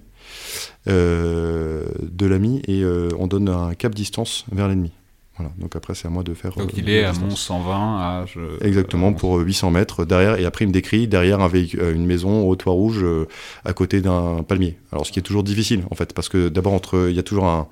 de 0.85 2.25
l'ami 2.25 2.61
et 2.67 2.83
on 3.17 3.27
donne 3.27 3.49
un 3.49 3.73
cap 3.73 3.93
distance 3.93 4.45
vers 4.51 4.67
l'ennemi. 4.67 4.91
Voilà, 5.37 5.51
donc 5.57 5.75
après, 5.75 5.93
c'est 5.93 6.07
à 6.07 6.09
moi 6.09 6.23
de 6.23 6.33
faire. 6.33 6.53
Donc 6.53 6.69
euh, 6.69 6.77
il 6.77 6.89
est 6.89 7.03
à 7.03 7.13
Mont 7.13 7.29
120, 7.29 7.73
à. 7.73 8.25
Exactement, 8.61 9.13
pour 9.13 9.37
800 9.37 9.71
mètres 9.71 10.05
derrière. 10.05 10.39
Et 10.39 10.45
après, 10.45 10.65
il 10.65 10.69
me 10.69 10.73
décrit 10.73 11.07
derrière 11.07 11.41
un 11.41 11.47
véhicule, 11.47 11.79
euh, 11.81 11.93
une 11.93 12.05
maison 12.05 12.47
au 12.47 12.55
toit 12.55 12.73
rouge 12.73 13.03
euh, 13.03 13.27
à 13.63 13.73
côté 13.73 14.01
d'un 14.01 14.43
palmier. 14.43 14.77
Alors, 14.91 15.05
ce 15.05 15.11
qui 15.11 15.19
est 15.19 15.23
toujours 15.23 15.43
difficile, 15.43 15.83
en 15.91 15.95
fait, 15.95 16.13
parce 16.13 16.29
que 16.29 16.49
d'abord, 16.49 16.73
entre, 16.73 17.07
il 17.09 17.15
y 17.15 17.19
a 17.19 17.23
toujours 17.23 17.45
un, 17.45 17.67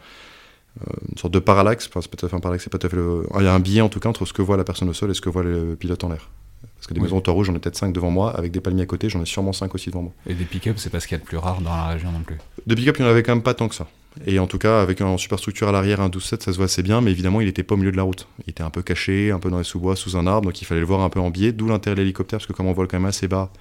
une 1.09 1.17
sorte 1.17 1.33
de 1.33 1.39
parallaxe. 1.39 1.87
Enfin, 1.87 2.01
c'est 2.01 2.11
pas 2.11 2.17
tout 2.17 2.25
à 2.27 2.29
fait 2.29 2.35
un 2.35 2.39
parallaxe, 2.39 2.63
c'est 2.65 2.69
pas 2.71 2.77
tout 2.77 2.87
à 2.87 2.89
fait 2.89 2.97
le. 2.97 3.25
Il 3.39 3.43
y 3.43 3.47
a 3.47 3.53
un 3.53 3.59
biais, 3.59 3.81
en 3.81 3.89
tout 3.89 3.99
cas, 3.99 4.09
entre 4.09 4.25
ce 4.25 4.33
que 4.33 4.43
voit 4.43 4.57
la 4.57 4.63
personne 4.63 4.89
au 4.89 4.93
sol 4.93 5.09
et 5.09 5.15
ce 5.15 5.21
que 5.21 5.29
voit 5.29 5.43
le 5.43 5.75
pilote 5.75 6.03
en 6.03 6.09
l'air. 6.09 6.29
Parce 6.75 6.87
que 6.87 6.93
des 6.93 6.99
maisons 6.99 7.17
au 7.17 7.21
toit 7.21 7.33
rouge, 7.33 7.47
j'en 7.47 7.55
ai 7.55 7.59
peut-être 7.59 7.77
5 7.77 7.93
devant 7.93 8.11
moi, 8.11 8.37
avec 8.37 8.51
des 8.51 8.59
palmiers 8.59 8.83
à 8.83 8.85
côté, 8.85 9.09
j'en 9.09 9.21
ai 9.21 9.25
sûrement 9.25 9.53
5 9.53 9.73
aussi 9.73 9.89
devant 9.89 10.03
moi. 10.03 10.11
Et 10.27 10.35
des 10.35 10.45
pick-up, 10.45 10.75
c'est 10.77 10.91
pas 10.91 10.99
ce 10.99 11.07
qu'il 11.07 11.17
y 11.17 11.19
a 11.19 11.23
de 11.23 11.25
plus 11.25 11.37
rare 11.37 11.61
dans 11.61 11.71
la 11.71 11.87
région 11.87 12.11
non 12.11 12.19
plus 12.19 12.37
Des 12.67 12.75
pick-up, 12.75 12.97
il 12.99 13.01
n'y 13.01 13.07
en 13.07 13.11
avait 13.11 13.23
quand 13.23 13.33
même 13.33 13.43
pas 13.43 13.55
tant 13.55 13.67
que 13.67 13.75
ça. 13.75 13.87
Et 14.25 14.39
en 14.39 14.47
tout 14.47 14.57
cas, 14.57 14.81
avec 14.81 15.01
un 15.01 15.17
superstructure 15.17 15.67
à 15.67 15.71
l'arrière, 15.71 16.01
un 16.01 16.09
12-7, 16.09 16.41
ça 16.41 16.51
se 16.51 16.57
voit 16.57 16.65
assez 16.65 16.83
bien, 16.83 17.01
mais 17.01 17.11
évidemment, 17.11 17.41
il 17.41 17.47
n'était 17.47 17.63
pas 17.63 17.75
au 17.75 17.77
milieu 17.77 17.91
de 17.91 17.97
la 17.97 18.03
route. 18.03 18.27
Il 18.45 18.51
était 18.51 18.63
un 18.63 18.69
peu 18.69 18.81
caché, 18.81 19.31
un 19.31 19.39
peu 19.39 19.49
dans 19.49 19.57
les 19.57 19.63
sous-bois, 19.63 19.95
sous 19.95 20.15
un 20.17 20.25
arbre, 20.25 20.47
donc 20.47 20.61
il 20.61 20.65
fallait 20.65 20.79
le 20.79 20.85
voir 20.85 21.01
un 21.01 21.09
peu 21.09 21.19
en 21.19 21.29
biais, 21.29 21.51
d'où 21.51 21.67
l'intérêt 21.67 21.95
de 21.95 22.01
l'hélicoptère, 22.01 22.39
parce 22.39 22.47
que 22.47 22.53
comme 22.53 22.67
on 22.67 22.73
voit 22.73 22.87
quand 22.87 22.97
même 22.97 23.05
assez 23.05 23.27
bas, 23.27 23.51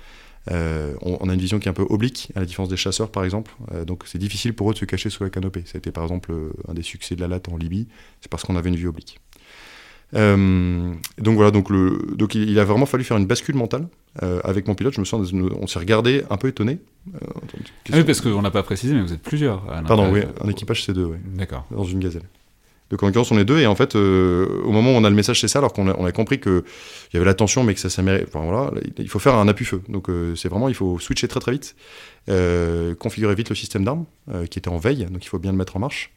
euh, 0.51 0.95
on, 1.01 1.29
a 1.29 1.35
une 1.35 1.41
vision 1.41 1.59
qui 1.59 1.69
est 1.69 1.71
un 1.71 1.75
peu 1.75 1.87
oblique, 1.89 2.31
à 2.35 2.41
la 2.41 2.47
différence 2.47 2.69
des 2.69 2.77
chasseurs 2.77 3.11
par 3.11 3.25
exemple. 3.25 3.55
Euh, 3.73 3.85
donc 3.85 4.05
c'est 4.07 4.19
difficile 4.19 4.55
pour 4.55 4.71
eux 4.71 4.75
de 4.75 4.79
se 4.79 4.85
cacher 4.85 5.11
sous 5.11 5.25
la 5.25 5.31
canopée. 5.31 5.65
Été 5.75 5.91
par 5.91 6.05
exemple 6.05 6.33
euh, 6.33 6.53
un 6.69 6.75
des 6.75 6.83
succès 6.83 7.17
de 7.17 7.21
la 7.21 7.29
latte 7.29 7.49
en 7.49 7.57
Libye, 7.57 7.89
c'est 8.21 8.31
parce 8.31 8.43
qu'on 8.45 8.57
avait 8.57 8.69
une 8.69 8.77
vue 8.77 8.89
oblique. 8.89 9.21
Donc 10.15 11.35
voilà, 11.35 11.51
donc, 11.51 11.71
le, 11.71 11.99
donc 12.15 12.35
il, 12.35 12.59
a 12.59 12.65
vraiment 12.65 12.87
fallu 12.87 13.05
faire 13.05 13.17
une 13.17 13.27
bascule 13.27 13.57
mentale 13.57 13.89
avec 14.21 14.69
mon 14.69 14.75
pilote. 14.75 14.95
Je 14.95 15.01
me 15.01 15.05
sens, 15.05 15.33
on 15.33 15.67
s'est 15.67 15.79
regardé 15.79 16.23
un 16.31 16.37
peu 16.37 16.49
étonné. 16.49 16.79
ah 17.13 17.19
oui, 17.93 18.05
parce 18.05 18.21
qu'on 18.21 18.43
n'a 18.43 18.51
pas 18.51 18.63
précisé, 18.63 18.95
mais 18.95 19.03
vous 19.03 19.13
êtes 19.13 19.23
plusieurs. 19.23 19.63
Pardon, 19.87 20.13
oui, 20.13 20.21
un 20.41 20.49
équipage 20.49 20.87
C2, 20.87 21.05
oui. 21.05 21.17
D'accord. 21.35 21.67
Dans 21.71 21.85
une 21.85 21.99
gazelle. 21.99 22.23
Donc 22.91 23.03
en 23.03 23.07
l'occurrence, 23.07 23.33
on 23.33 23.39
est 23.39 23.45
deux, 23.45 23.59
et 23.59 23.67
en 23.67 23.75
fait, 23.75 23.97
euh, 23.97 24.63
au 24.63 24.71
moment 24.71 24.93
où 24.93 24.95
on 24.95 25.05
a 25.05 25.11
le 25.11 25.17
message, 25.17 25.41
c'est 25.41 25.49
ça, 25.49 25.59
alors 25.59 25.73
qu'on 25.73 25.89
a, 25.89 25.97
on 25.99 26.05
a 26.05 26.13
compris 26.13 26.39
qu'il 26.39 26.63
y 27.15 27.17
avait 27.17 27.27
la 27.27 27.35
tension, 27.35 27.65
mais 27.65 27.75
que 27.75 27.81
ça 27.81 27.89
s'améliorait. 27.89 28.27
Enfin 28.29 28.45
voilà, 28.45 28.71
il 28.99 29.09
faut 29.09 29.19
faire 29.19 29.35
un 29.35 29.49
appui-feu. 29.49 29.83
Donc 29.89 30.11
euh, 30.11 30.37
c'est 30.37 30.49
vraiment, 30.49 30.69
il 30.69 30.75
faut 30.75 30.99
switcher 30.99 31.27
très 31.27 31.41
très 31.41 31.53
vite, 31.53 31.77
euh, 32.29 32.95
configurer 32.95 33.35
vite 33.35 33.49
le 33.49 33.55
système 33.55 33.85
d'armes, 33.85 34.05
qui 34.51 34.59
était 34.59 34.69
en 34.69 34.79
veille, 34.79 35.07
donc 35.07 35.25
il 35.25 35.29
faut 35.29 35.39
bien 35.39 35.53
le 35.53 35.59
mettre 35.59 35.77
en 35.77 35.81
marche. 35.81 36.13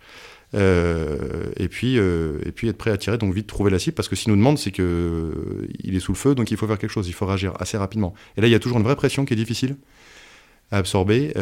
Et 0.53 1.67
puis 1.69 1.95
et 1.97 2.51
puis 2.55 2.69
être 2.69 2.77
prêt 2.77 2.91
à 2.91 2.97
tirer 2.97 3.17
donc 3.17 3.33
vite 3.33 3.47
trouver 3.47 3.69
la 3.69 3.79
cible 3.79 3.95
parce 3.95 4.07
que 4.07 4.15
s'il 4.15 4.31
nous 4.31 4.37
demande 4.37 4.57
c'est 4.57 4.71
que 4.71 5.67
il 5.83 5.95
est 5.95 5.99
sous 5.99 6.13
le 6.13 6.17
feu 6.17 6.35
donc 6.35 6.51
il 6.51 6.57
faut 6.57 6.67
faire 6.67 6.77
quelque 6.77 6.91
chose 6.91 7.07
il 7.07 7.13
faut 7.13 7.25
réagir 7.25 7.53
assez 7.59 7.77
rapidement 7.77 8.13
et 8.37 8.41
là 8.41 8.47
il 8.47 8.51
y 8.51 8.55
a 8.55 8.59
toujours 8.59 8.77
une 8.77 8.83
vraie 8.83 8.95
pression 8.95 9.25
qui 9.25 9.33
est 9.33 9.37
difficile 9.37 9.75
à 10.71 10.77
absorber 10.77 11.33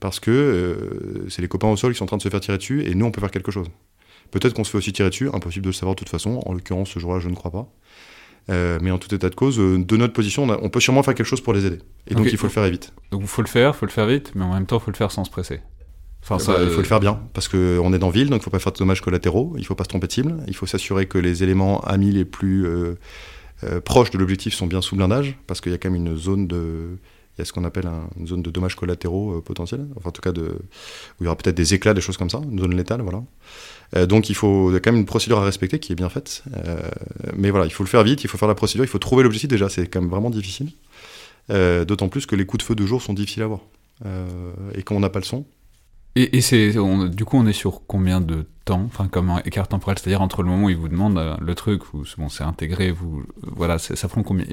parce 0.00 0.18
que 0.18 1.24
c'est 1.28 1.40
les 1.40 1.48
copains 1.48 1.68
au 1.68 1.76
sol 1.76 1.92
qui 1.92 1.98
sont 1.98 2.04
en 2.04 2.08
train 2.08 2.16
de 2.16 2.22
se 2.22 2.28
faire 2.28 2.40
tirer 2.40 2.58
dessus 2.58 2.84
et 2.84 2.94
nous 2.94 3.06
on 3.06 3.12
peut 3.12 3.20
faire 3.20 3.30
quelque 3.30 3.52
chose 3.52 3.68
Peut-être 4.30 4.54
qu'on 4.54 4.64
se 4.64 4.70
fait 4.70 4.78
aussi 4.78 4.92
tirer 4.92 5.10
dessus, 5.10 5.28
impossible 5.32 5.64
de 5.64 5.70
le 5.70 5.74
savoir 5.74 5.94
de 5.94 5.98
toute 5.98 6.08
façon. 6.08 6.40
En 6.44 6.52
l'occurrence, 6.52 6.90
ce 6.90 6.98
jour-là, 6.98 7.20
je 7.20 7.28
ne 7.28 7.34
crois 7.34 7.50
pas. 7.50 7.68
Euh, 8.50 8.78
mais 8.80 8.90
en 8.90 8.98
tout 8.98 9.14
état 9.14 9.28
de 9.28 9.34
cause, 9.34 9.58
euh, 9.58 9.78
de 9.78 9.96
notre 9.96 10.12
position, 10.12 10.44
on, 10.44 10.68
peut 10.70 10.80
sûrement 10.80 11.02
faire 11.02 11.14
quelque 11.14 11.26
chose 11.26 11.40
pour 11.40 11.52
les 11.52 11.66
aider. 11.66 11.78
Et 12.06 12.14
donc, 12.14 12.26
il 12.30 12.38
faut 12.38 12.46
le 12.46 12.52
faire 12.52 12.64
vite. 12.64 12.92
Donc, 13.10 13.22
il 13.22 13.28
faut 13.28 13.42
le 13.42 13.48
faire, 13.48 13.72
il 13.74 13.78
faut 13.78 13.86
le 13.86 13.90
faire 13.90 14.06
vite, 14.06 14.32
mais 14.34 14.44
en 14.44 14.52
même 14.52 14.66
temps, 14.66 14.78
il 14.78 14.82
faut 14.82 14.90
le 14.90 14.96
faire 14.96 15.10
sans 15.10 15.24
se 15.24 15.30
presser. 15.30 15.60
Enfin, 16.22 16.38
ça, 16.38 16.62
il 16.62 16.68
faut 16.70 16.78
le 16.78 16.86
faire 16.86 17.00
bien, 17.00 17.20
parce 17.32 17.48
qu'on 17.48 17.92
est 17.92 17.98
dans 17.98 18.10
ville, 18.10 18.28
donc 18.28 18.36
il 18.36 18.40
ne 18.40 18.44
faut 18.44 18.50
pas 18.50 18.58
faire 18.58 18.72
de 18.72 18.78
dommages 18.78 19.00
collatéraux, 19.00 19.52
il 19.56 19.60
ne 19.60 19.64
faut 19.64 19.74
pas 19.74 19.84
se 19.84 19.88
tromper 19.88 20.08
de 20.08 20.12
cible, 20.12 20.36
il 20.46 20.54
faut 20.54 20.66
s'assurer 20.66 21.06
que 21.06 21.16
les 21.16 21.42
éléments 21.42 21.80
amis 21.82 22.10
les 22.10 22.26
plus 22.26 22.66
euh, 22.66 22.96
proches 23.84 24.10
de 24.10 24.18
l'objectif 24.18 24.52
sont 24.52 24.66
bien 24.66 24.82
sous 24.82 24.94
blindage, 24.96 25.38
parce 25.46 25.60
qu'il 25.60 25.72
y 25.72 25.74
a 25.74 25.78
quand 25.78 25.90
même 25.90 26.06
une 26.06 26.16
zone 26.16 26.46
de, 26.46 26.98
il 27.36 27.40
y 27.40 27.42
a 27.42 27.44
ce 27.44 27.52
qu'on 27.52 27.64
appelle 27.64 27.88
une 28.18 28.26
zone 28.26 28.42
de 28.42 28.50
dommages 28.50 28.74
collatéraux 28.74 29.40
potentiels, 29.40 29.86
enfin 29.96 30.10
en 30.10 30.12
tout 30.12 30.20
cas 30.20 30.32
de, 30.32 30.42
où 30.42 31.22
il 31.22 31.24
y 31.24 31.26
aura 31.28 31.36
peut-être 31.36 31.56
des 31.56 31.72
éclats, 31.72 31.94
des 31.94 32.00
choses 32.00 32.16
comme 32.16 32.30
ça, 32.30 32.40
une 32.50 32.58
zone 32.58 32.76
létale, 32.76 33.00
voilà. 33.00 33.22
Euh, 33.96 34.06
donc 34.06 34.28
il 34.28 34.34
faut 34.34 34.70
quand 34.82 34.92
même 34.92 35.00
une 35.00 35.06
procédure 35.06 35.38
à 35.38 35.44
respecter 35.44 35.78
qui 35.78 35.92
est 35.92 35.96
bien 35.96 36.08
faite. 36.08 36.42
Euh, 36.56 36.80
mais 37.36 37.50
voilà, 37.50 37.66
il 37.66 37.72
faut 37.72 37.82
le 37.82 37.88
faire 37.88 38.02
vite, 38.02 38.24
il 38.24 38.28
faut 38.28 38.38
faire 38.38 38.48
la 38.48 38.54
procédure, 38.54 38.84
il 38.84 38.88
faut 38.88 38.98
trouver 38.98 39.22
l'objectif 39.22 39.48
déjà, 39.48 39.68
c'est 39.68 39.86
quand 39.86 40.00
même 40.00 40.10
vraiment 40.10 40.30
difficile. 40.30 40.70
Euh, 41.50 41.84
d'autant 41.84 42.08
plus 42.08 42.26
que 42.26 42.36
les 42.36 42.44
coups 42.44 42.62
de 42.62 42.66
feu 42.66 42.74
de 42.74 42.84
jour 42.84 43.00
sont 43.00 43.14
difficiles 43.14 43.42
à 43.42 43.46
voir. 43.46 43.60
et 44.74 44.82
quand 44.82 44.94
on 44.94 45.00
n'a 45.00 45.10
pas 45.10 45.18
le 45.18 45.24
son, 45.24 45.44
et, 46.22 46.40
c'est, 46.40 46.72
du 46.72 47.24
coup, 47.24 47.36
on 47.36 47.46
est 47.46 47.52
sur 47.52 47.82
combien 47.86 48.20
de 48.20 48.46
temps, 48.64 48.82
enfin, 48.86 49.08
comme 49.08 49.30
un 49.30 49.40
écart 49.44 49.68
temporel, 49.68 49.98
c'est-à-dire 49.98 50.20
entre 50.20 50.42
le 50.42 50.48
moment 50.48 50.66
où 50.66 50.70
ils 50.70 50.76
vous 50.76 50.88
demandent 50.88 51.18
euh, 51.18 51.36
le 51.40 51.54
truc, 51.54 51.94
où 51.94 52.04
bon, 52.18 52.28
c'est 52.28 52.44
intégré, 52.44 52.90
vous, 52.90 53.22
voilà, 53.42 53.78
ça 53.78 54.08
prend 54.08 54.22
combien, 54.22 54.44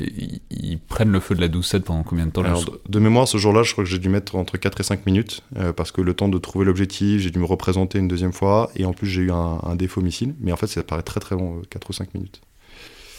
ils, 0.52 0.80
prennent 0.80 1.12
le 1.12 1.20
feu 1.20 1.36
de 1.36 1.42
la 1.42 1.48
12-7 1.48 1.82
pendant 1.82 2.04
combien 2.04 2.26
de 2.26 2.32
temps 2.32 2.44
De 2.88 3.00
mémoire, 3.00 3.28
ce 3.28 3.38
jour-là, 3.38 3.64
je 3.64 3.72
crois 3.72 3.84
que 3.84 3.90
j'ai 3.90 4.00
dû 4.00 4.10
mettre 4.10 4.36
entre 4.36 4.58
4 4.58 4.80
et 4.80 4.84
5 4.84 5.06
minutes, 5.06 5.42
euh, 5.58 5.74
parce 5.74 5.92
que 5.92 6.02
le 6.02 6.14
temps 6.14 6.30
de 6.30 6.38
trouver 6.38 6.66
l'objectif, 6.66 7.20
j'ai 7.22 7.32
dû 7.32 7.40
me 7.40 7.46
représenter 7.46 8.00
une 8.00 8.08
deuxième 8.08 8.34
fois, 8.34 8.70
et 8.76 8.86
en 8.86 8.94
plus, 8.94 9.08
j'ai 9.08 9.24
eu 9.24 9.32
un, 9.32 9.60
un 9.64 9.76
défaut 9.76 10.02
missile, 10.02 10.36
mais 10.40 10.52
en 10.52 10.58
fait, 10.58 10.68
ça 10.68 10.84
paraît 10.84 11.04
très 11.04 11.20
très 11.20 11.36
long, 11.36 11.62
4 11.70 11.84
euh, 11.84 11.90
ou 11.90 11.94
5 11.94 12.14
minutes. 12.14 12.42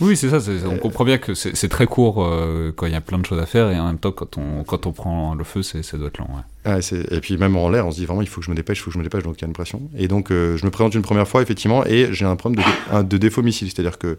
Oui, 0.01 0.17
c'est 0.17 0.29
ça. 0.29 0.51
On 0.67 0.77
comprend 0.77 1.05
bien 1.05 1.17
que 1.17 1.35
c'est 1.35 1.69
très 1.69 1.87
court 1.87 2.23
euh, 2.23 2.73
quand 2.75 2.87
il 2.87 2.93
y 2.93 2.97
a 2.97 3.01
plein 3.01 3.19
de 3.19 3.25
choses 3.25 3.39
à 3.39 3.47
faire 3.47 3.71
et 3.71 3.79
en 3.79 3.87
même 3.87 3.99
temps, 3.99 4.13
quand 4.13 4.37
on, 4.37 4.63
quand 4.63 4.87
on 4.87 4.93
prend 4.93 5.35
le 5.35 5.45
feu, 5.45 5.63
ça 5.63 5.97
doit 5.97 6.09
être 6.09 6.19
long. 6.19 6.29
Ouais. 6.67 6.81
et 7.11 7.21
puis 7.21 7.39
même 7.39 7.57
en 7.57 7.71
l'air, 7.71 7.87
on 7.87 7.91
se 7.91 7.97
dit 7.97 8.05
vraiment, 8.05 8.21
il 8.21 8.29
faut 8.29 8.41
que 8.41 8.47
je 8.47 8.51
me 8.51 8.57
dépêche, 8.57 8.79
il 8.79 8.83
faut 8.83 8.91
que 8.91 8.95
je 8.95 8.99
me 8.99 9.05
dépêche, 9.05 9.23
donc 9.23 9.37
il 9.39 9.43
y 9.43 9.45
a 9.45 9.49
une 9.49 9.55
pression. 9.55 9.83
Et 9.97 10.07
donc, 10.09 10.31
euh, 10.31 10.57
je 10.57 10.67
me 10.67 10.71
présente 10.71 10.95
une 10.95 11.03
première 11.03 11.27
fois, 11.27 11.41
effectivement, 11.41 11.85
et 11.87 12.13
j'ai 12.13 12.27
un 12.27 12.37
problème 12.37 12.63
de, 12.63 13.03
de 13.03 13.17
défaut 13.17 13.43
missile. 13.43 13.71
C'est-à-dire 13.71 13.99
que 13.99 14.19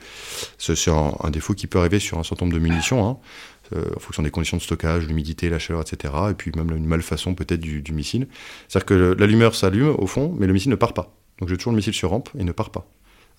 c'est 0.58 0.90
un, 0.90 1.30
défaut 1.30 1.54
qui 1.54 1.68
peut 1.68 1.80
arriver 1.80 2.00
sur 2.00 2.18
un 2.18 2.24
certain 2.24 2.46
nombre 2.46 2.58
de 2.58 2.64
munitions. 2.64 3.08
Hein, 3.08 3.18
euh, 3.76 3.84
en 3.96 4.00
fonction 4.00 4.24
des 4.24 4.32
conditions 4.32 4.56
de 4.56 4.62
stockage, 4.62 5.08
l'humidité, 5.08 5.50
la 5.50 5.60
chaleur, 5.60 5.82
etc. 5.82 6.14
Et 6.32 6.34
puis 6.34 6.52
même 6.56 6.72
une 6.76 6.86
malfaçon 6.86 7.36
peut-être 7.36 7.60
du, 7.60 7.82
du 7.82 7.92
missile. 7.92 8.28
C'est-à-dire 8.70 8.86
que 8.86 9.16
l'allumeur 9.20 9.56
s'allume 9.56 9.94
au 9.98 10.08
fond, 10.08 10.34
mais 10.40 10.48
le 10.48 10.54
missile 10.54 10.72
ne 10.72 10.78
part 10.78 10.94
pas. 10.94 11.14
Donc 11.40 11.50
j'ai 11.50 11.58
toujours 11.58 11.74
le 11.74 11.78
missile 11.78 11.94
sur 11.94 12.12
rampe 12.12 12.30
et 12.38 12.46
ne 12.46 12.52
part 12.54 12.70
pas. 12.70 12.88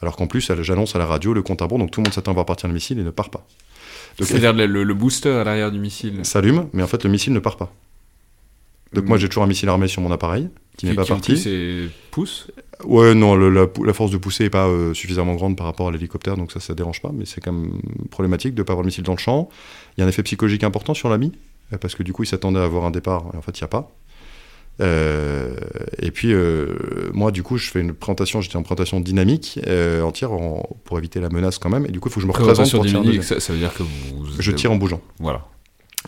Alors 0.00 0.16
qu'en 0.16 0.26
plus, 0.26 0.52
j'annonce 0.61 0.94
à 0.94 0.98
la 0.98 1.06
radio 1.06 1.32
le 1.32 1.42
compte 1.42 1.61
à 1.61 1.64
rebours, 1.64 1.78
donc 1.78 1.90
tout 1.90 2.00
le 2.00 2.04
monde 2.04 2.14
s'attend 2.14 2.30
à 2.30 2.34
voir 2.34 2.46
partir 2.46 2.68
le 2.68 2.74
missile 2.74 2.98
et 2.98 3.04
ne 3.04 3.11
part 3.11 3.30
pas. 3.30 3.46
C'est-à-dire 4.20 4.52
le, 4.52 4.94
booster 4.94 5.30
à 5.30 5.44
l'arrière 5.44 5.70
du 5.70 5.78
missile 5.78 6.24
S'allume, 6.24 6.68
mais 6.72 6.82
en 6.82 6.87
fait 6.87 7.04
le 7.04 7.11
missile 7.11 7.32
ne 7.32 7.38
part 7.38 7.56
pas. 7.56 7.72
Donc 8.92 9.04
moi 9.04 9.18
j'ai 9.18 9.28
toujours 9.28 9.42
un 9.42 9.48
missile 9.48 9.68
armé 9.68 9.87
sur 9.87 10.00
mon 10.00 10.11
appareil 10.11 10.48
qui 10.76 10.87
n'est 10.87 10.94
pas 10.94 11.04
parti. 11.04 11.37
C'est 11.37 11.88
pousse 12.11 12.48
Ouais, 12.84 13.14
non, 13.14 13.34
la, 13.34 13.92
force 13.92 14.12
de 14.12 14.18
pousser 14.18 14.44
n'est 14.44 14.50
pas 14.50 14.68
euh, 14.68 14.94
suffisamment 14.94 15.34
grande 15.34 15.56
par 15.56 15.66
rapport 15.66 15.88
à 15.88 15.90
l'hélicoptère, 15.90 16.37
donc 16.37 16.52
ça, 16.52 16.61
ça 16.61 16.74
dérange 16.74 17.02
pas, 17.02 17.11
mais 17.12 17.24
c'est 17.24 17.40
quand 17.40 17.52
même 17.52 17.72
problématique 18.11 18.54
de 18.54 18.61
ne 18.61 18.64
pas 18.64 18.72
avoir 18.72 18.84
le 18.84 18.87
missile 18.87 19.02
dans 19.02 19.14
le 19.14 19.18
champ. 19.18 19.48
Il 19.96 20.00
y 20.00 20.04
a 20.04 20.06
un 20.06 20.08
effet 20.08 20.22
psychologique 20.22 20.62
important 20.62 20.94
sur 20.94 21.08
l'ami, 21.08 21.32
euh, 21.72 21.78
parce 21.78 21.96
que 21.96 22.04
du 22.04 22.12
coup 22.12 22.22
il 22.22 22.26
s'attendait 22.26 22.61
à 22.61 22.64
avoir 22.64 22.84
un 22.84 22.92
départ, 22.92 23.24
et 23.34 23.37
en 23.37 23.42
fait 23.42 23.58
il 23.58 23.62
n'y 23.62 23.66
a 23.66 23.68
pas. 23.68 23.90
Et 24.81 26.11
puis, 26.12 26.33
moi, 27.12 27.31
du 27.31 27.43
coup, 27.43 27.59
je 27.59 27.71
fais 27.71 27.81
une 27.81 27.95
présentation, 27.95 28.41
j'étais 28.41 28.57
en 28.57 28.62
présentation 28.62 29.01
dynamique 29.01 29.59
entière 30.03 30.31
pour 30.85 30.99
éviter 30.99 31.21
la 31.21 31.29
menace 31.29 31.59
quand 31.59 31.71
même. 31.71 31.87
Et 31.87 31.91
du 31.91 32.01
coup, 32.01 32.09
il 32.09 32.12
faut 32.12 32.21
que 32.21 32.27
je 32.27 32.29
me 32.29 32.33
représente 32.33 32.71
pour 32.71 32.85
dynamique, 32.85 33.23
ça, 33.25 33.41
ça, 33.41 33.53
veut 33.53 33.59
dire 33.59 33.75
que 33.75 33.83
vous... 33.83 34.27
Je 34.38 34.53
tire 34.53 34.73
en 34.73 34.77
bougeant. 34.77 35.01
Voilà. 35.19 35.45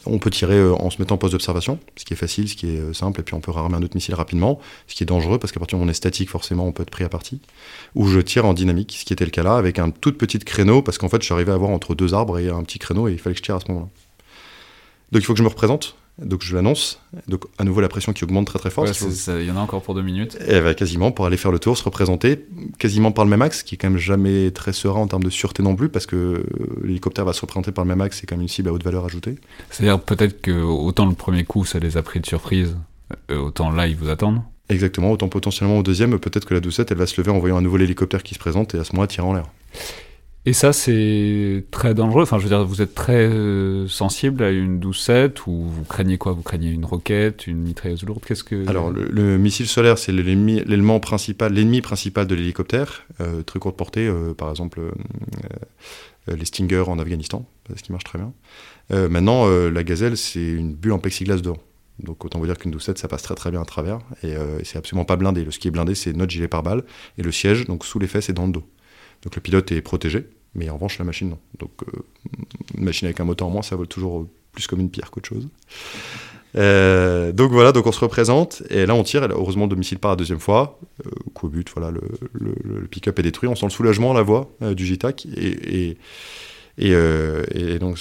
On 0.06 0.18
peut 0.18 0.30
tirer 0.30 0.56
euh, 0.56 0.74
en 0.74 0.88
se 0.90 0.98
mettant 0.98 1.16
en 1.16 1.18
poste 1.18 1.32
d'observation, 1.32 1.78
ce 1.96 2.04
qui 2.04 2.14
est 2.14 2.16
facile, 2.16 2.48
ce 2.48 2.54
qui 2.54 2.68
est 2.68 2.78
euh, 2.78 2.92
simple, 2.92 3.20
et 3.20 3.22
puis 3.24 3.34
on 3.34 3.40
peut 3.40 3.50
rarmer 3.50 3.76
un 3.76 3.82
autre 3.82 3.96
missile 3.96 4.14
rapidement, 4.14 4.60
ce 4.86 4.94
qui 4.94 5.02
est 5.02 5.06
dangereux 5.06 5.38
parce 5.38 5.52
qu'à 5.52 5.58
partir 5.58 5.76
du 5.76 5.80
moment 5.80 5.86
où 5.86 5.90
on 5.90 5.90
est 5.90 5.94
statique, 5.94 6.30
forcément, 6.30 6.66
on 6.66 6.72
peut 6.72 6.82
être 6.82 6.90
pris 6.90 7.04
à 7.04 7.08
partie. 7.08 7.40
Ou 7.96 8.06
je 8.06 8.20
tire 8.20 8.46
en 8.46 8.54
dynamique, 8.54 8.96
ce 8.98 9.04
qui 9.04 9.12
était 9.12 9.24
le 9.24 9.32
cas 9.32 9.42
là, 9.42 9.56
avec 9.56 9.78
un 9.78 9.90
tout 9.90 10.12
petit 10.12 10.38
créneau, 10.38 10.80
parce 10.80 10.96
qu'en 10.96 11.08
fait, 11.08 11.22
j'arrivais 11.22 11.50
à 11.50 11.56
avoir 11.56 11.70
entre 11.70 11.94
deux 11.94 12.14
arbres 12.14 12.38
et 12.38 12.48
un 12.48 12.62
petit 12.62 12.78
créneau, 12.78 13.08
et 13.08 13.12
il 13.12 13.18
fallait 13.18 13.34
que 13.34 13.38
je 13.38 13.42
tire 13.42 13.56
à 13.56 13.60
ce 13.60 13.66
moment-là. 13.68 13.88
Donc 15.12 15.22
il 15.22 15.24
faut 15.24 15.32
que 15.32 15.38
je 15.38 15.42
me 15.42 15.48
représente, 15.48 15.96
donc 16.20 16.42
je 16.42 16.54
l'annonce. 16.54 17.00
Donc 17.28 17.44
à 17.58 17.64
nouveau 17.64 17.80
la 17.80 17.88
pression 17.88 18.12
qui 18.12 18.24
augmente 18.24 18.46
très 18.46 18.58
très 18.58 18.70
fort. 18.70 18.86
Il 18.86 19.44
y 19.44 19.50
en 19.50 19.56
a 19.56 19.60
encore 19.60 19.82
pour 19.82 19.94
deux 19.94 20.02
minutes. 20.02 20.38
Et 20.46 20.60
bah, 20.60 20.74
quasiment 20.74 21.12
pour 21.12 21.26
aller 21.26 21.36
faire 21.36 21.50
le 21.50 21.58
tour, 21.58 21.76
se 21.76 21.84
représenter, 21.84 22.46
quasiment 22.78 23.12
par 23.12 23.24
le 23.24 23.30
même 23.30 23.42
axe, 23.42 23.62
qui 23.62 23.74
est 23.74 23.78
quand 23.78 23.90
même 23.90 23.98
jamais 23.98 24.50
très 24.50 24.72
serein 24.72 25.00
en 25.00 25.06
termes 25.06 25.22
de 25.22 25.30
sûreté 25.30 25.62
non 25.62 25.76
plus, 25.76 25.88
parce 25.88 26.06
que 26.06 26.16
euh, 26.16 26.44
l'hélicoptère 26.84 27.24
va 27.24 27.32
se 27.32 27.40
représenter 27.40 27.72
par 27.72 27.84
le 27.84 27.88
même 27.88 28.00
axe, 28.00 28.18
c'est 28.20 28.26
quand 28.26 28.36
même 28.36 28.42
une 28.42 28.48
cible 28.48 28.68
à 28.68 28.72
haute 28.72 28.84
valeur 28.84 29.04
ajoutée. 29.04 29.36
C'est-à-dire 29.70 30.00
peut-être 30.00 30.40
que 30.40 30.62
autant 30.62 31.06
le 31.06 31.14
premier 31.14 31.44
coup 31.44 31.64
ça 31.64 31.78
les 31.78 31.96
a 31.96 32.02
pris 32.02 32.20
de 32.20 32.26
surprise, 32.26 32.76
euh, 33.30 33.38
autant 33.38 33.70
là 33.70 33.86
ils 33.86 33.96
vous 33.96 34.08
attendent. 34.08 34.42
Exactement, 34.68 35.10
autant 35.10 35.28
potentiellement 35.28 35.78
au 35.78 35.82
deuxième, 35.82 36.16
peut-être 36.18 36.44
que 36.44 36.54
la 36.54 36.60
doucette 36.60 36.90
elle 36.92 36.98
va 36.98 37.06
se 37.06 37.20
lever 37.20 37.32
en 37.32 37.38
voyant 37.38 37.56
un 37.56 37.62
nouvel 37.62 37.82
hélicoptère 37.82 38.22
qui 38.22 38.34
se 38.34 38.38
présente 38.38 38.74
et 38.74 38.78
à 38.78 38.84
ce 38.84 38.92
moment-là 38.92 39.08
tirer 39.08 39.26
en 39.26 39.32
l'air. 39.32 39.46
Et 40.46 40.54
ça, 40.54 40.72
c'est 40.72 41.66
très 41.70 41.92
dangereux. 41.92 42.22
Enfin, 42.22 42.38
je 42.38 42.44
veux 42.44 42.48
dire, 42.48 42.64
vous 42.64 42.80
êtes 42.80 42.94
très 42.94 43.28
euh, 43.28 43.86
sensible 43.88 44.42
à 44.42 44.50
une 44.50 44.78
doucette 44.78 45.46
ou 45.46 45.64
vous 45.68 45.84
craignez 45.84 46.16
quoi? 46.16 46.32
Vous 46.32 46.40
craignez 46.42 46.70
une 46.70 46.86
roquette, 46.86 47.46
une 47.46 47.58
mitrailleuse 47.58 48.04
lourde? 48.04 48.24
Qu'est-ce 48.26 48.44
que 48.44 48.66
Alors, 48.66 48.90
le, 48.90 49.36
missile 49.36 49.66
solaire, 49.66 49.98
c'est 49.98 50.12
l'élément 50.12 50.98
principal, 50.98 51.52
l'ennemi 51.52 51.82
principal 51.82 52.26
de 52.26 52.34
l'hélicoptère. 52.34 53.06
Euh, 53.20 53.42
très 53.42 53.58
courte 53.58 53.76
portée, 53.76 54.06
euh, 54.06 54.32
par 54.32 54.48
exemple, 54.48 54.80
les 56.26 56.44
Stinger 56.46 56.84
en 56.86 56.98
Afghanistan, 56.98 57.46
ce 57.76 57.82
qui 57.82 57.92
marche 57.92 58.04
très 58.04 58.18
bien. 58.18 58.32
maintenant, 59.08 59.46
la 59.48 59.84
gazelle, 59.84 60.16
c'est 60.16 60.40
une 60.40 60.74
bulle 60.74 60.92
en 60.92 60.98
plexiglas 60.98 61.38
d'or. 61.38 61.58
Donc 61.98 62.24
autant 62.24 62.38
vous 62.38 62.46
dire 62.46 62.56
qu'une 62.56 62.70
doucette, 62.70 62.98
ça 62.98 63.08
passe 63.08 63.22
très 63.22 63.34
très 63.34 63.50
bien 63.50 63.60
à 63.60 63.64
travers. 63.64 63.98
Et 64.22 64.34
c'est 64.62 64.78
absolument 64.78 65.04
pas 65.04 65.16
blindé. 65.16 65.44
Ce 65.50 65.58
qui 65.58 65.68
est 65.68 65.72
blindé, 65.72 65.94
c'est 65.94 66.12
notre 66.12 66.30
gilet 66.30 66.46
pare-balles 66.46 66.84
et 67.18 67.22
le 67.22 67.32
siège, 67.32 67.66
donc 67.66 67.84
sous 67.84 67.98
les 67.98 68.06
fesses 68.06 68.28
et 68.28 68.32
dans 68.32 68.46
le 68.46 68.52
dos. 68.52 68.64
Donc 69.22 69.34
le 69.34 69.40
pilote 69.40 69.70
est 69.72 69.82
protégé, 69.82 70.26
mais 70.54 70.70
en 70.70 70.74
revanche 70.74 70.98
la 70.98 71.04
machine 71.04 71.30
non. 71.30 71.38
Donc 71.58 71.70
euh, 71.82 72.02
une 72.76 72.84
machine 72.84 73.06
avec 73.06 73.20
un 73.20 73.24
moteur 73.24 73.48
en 73.48 73.50
moins, 73.50 73.62
ça 73.62 73.76
vole 73.76 73.88
toujours 73.88 74.26
plus 74.52 74.66
comme 74.66 74.80
une 74.80 74.90
pierre 74.90 75.10
qu'autre 75.10 75.28
chose. 75.28 75.48
Euh, 76.56 77.30
donc 77.30 77.52
voilà, 77.52 77.70
donc 77.70 77.86
on 77.86 77.92
se 77.92 78.00
représente 78.00 78.62
et 78.70 78.84
là 78.84 78.94
on 78.94 79.04
tire. 79.04 79.22
heureusement 79.30 79.66
le 79.66 79.76
missile 79.76 79.98
part 79.98 80.12
la 80.12 80.16
deuxième 80.16 80.40
fois. 80.40 80.78
Euh, 81.06 81.10
coup 81.32 81.46
au 81.46 81.50
but, 81.50 81.70
voilà, 81.74 81.92
le, 82.32 82.86
pick-up 82.88 83.18
est 83.18 83.22
détruit. 83.22 83.48
On 83.48 83.54
sent 83.54 83.66
le 83.66 83.70
soulagement 83.70 84.10
à 84.12 84.14
la 84.14 84.22
voix 84.22 84.50
du 84.60 84.86
JTAC 84.86 85.26
et, 85.26 85.96
et, 86.78 87.78
donc 87.78 87.98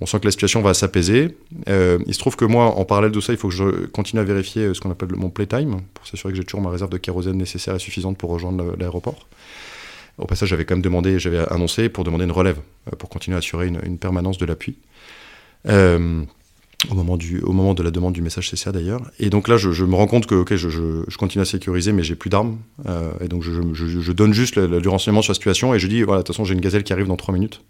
on 0.00 0.06
sent 0.06 0.20
que 0.20 0.26
la 0.26 0.30
situation 0.30 0.60
va 0.60 0.74
s'apaiser. 0.74 1.36
il 1.66 2.14
se 2.14 2.18
trouve 2.18 2.36
que 2.36 2.44
moi, 2.44 2.66
en 2.66 2.84
parallèle 2.84 3.12
de 3.12 3.20
ça, 3.20 3.32
il 3.32 3.38
faut 3.38 3.48
que 3.48 3.54
je 3.54 3.86
continue 3.86 4.20
à 4.20 4.24
vérifier 4.24 4.74
ce 4.74 4.80
qu'on 4.80 4.90
appelle 4.90 5.08
mon 5.16 5.30
playtime 5.30 5.80
pour 5.94 6.06
s'assurer 6.06 6.32
que 6.32 6.36
j'ai 6.36 6.44
toujours 6.44 6.60
ma 6.60 6.70
réserve 6.70 6.90
de 6.90 6.98
kérosène 6.98 7.38
nécessaire 7.38 7.74
et 7.74 7.78
suffisante 7.78 8.18
pour 8.18 8.30
rejoindre 8.30 8.76
l'aéroport. 8.78 9.26
Au 10.18 10.26
passage, 10.26 10.48
j'avais 10.48 10.64
quand 10.64 10.74
même 10.74 10.82
demandé, 10.82 11.18
j'avais 11.18 11.46
annoncé 11.50 11.88
pour 11.88 12.04
demander 12.04 12.24
une 12.24 12.32
relève, 12.32 12.58
euh, 12.90 12.96
pour 12.96 13.08
continuer 13.08 13.34
à 13.34 13.38
assurer 13.38 13.66
une, 13.68 13.98
permanence 13.98 14.38
de 14.38 14.46
l'appui. 14.46 14.76
Euh, 15.68 16.22
au 16.90 16.94
moment, 16.94 17.16
du, 17.16 17.40
au 17.40 17.52
moment 17.52 17.74
de 17.74 17.82
la 17.82 17.90
demande 17.90 18.12
du 18.12 18.22
message 18.22 18.50
CCA 18.50 18.72
d'ailleurs. 18.72 19.02
Et 19.18 19.28
donc 19.30 19.48
là, 19.48 19.56
je, 19.56 19.84
me 19.84 19.94
rends 19.94 20.06
compte 20.06 20.26
que 20.26 20.56
je, 20.56 21.16
continue 21.16 21.42
à 21.42 21.44
sécuriser, 21.44 21.92
mais 21.92 22.02
j'ai 22.02 22.14
plus 22.14 22.30
d'armes. 22.30 22.58
Euh, 22.86 23.12
et 23.20 23.28
donc 23.28 23.42
je, 23.42 24.12
donne 24.12 24.32
juste 24.32 24.56
le, 24.56 24.88
renseignement 24.88 25.22
sur 25.22 25.32
la 25.32 25.34
situation 25.34 25.74
et 25.74 25.78
je 25.78 25.86
dis 25.86 26.02
voilà, 26.02 26.22
de 26.22 26.26
toute 26.26 26.34
façon, 26.34 26.44
j'ai 26.44 26.54
une 26.54 26.60
gazelle 26.60 26.84
qui 26.84 26.92
arrive 26.92 27.06
dans 27.06 27.16
3 27.16 27.34
minutes. 27.34 27.62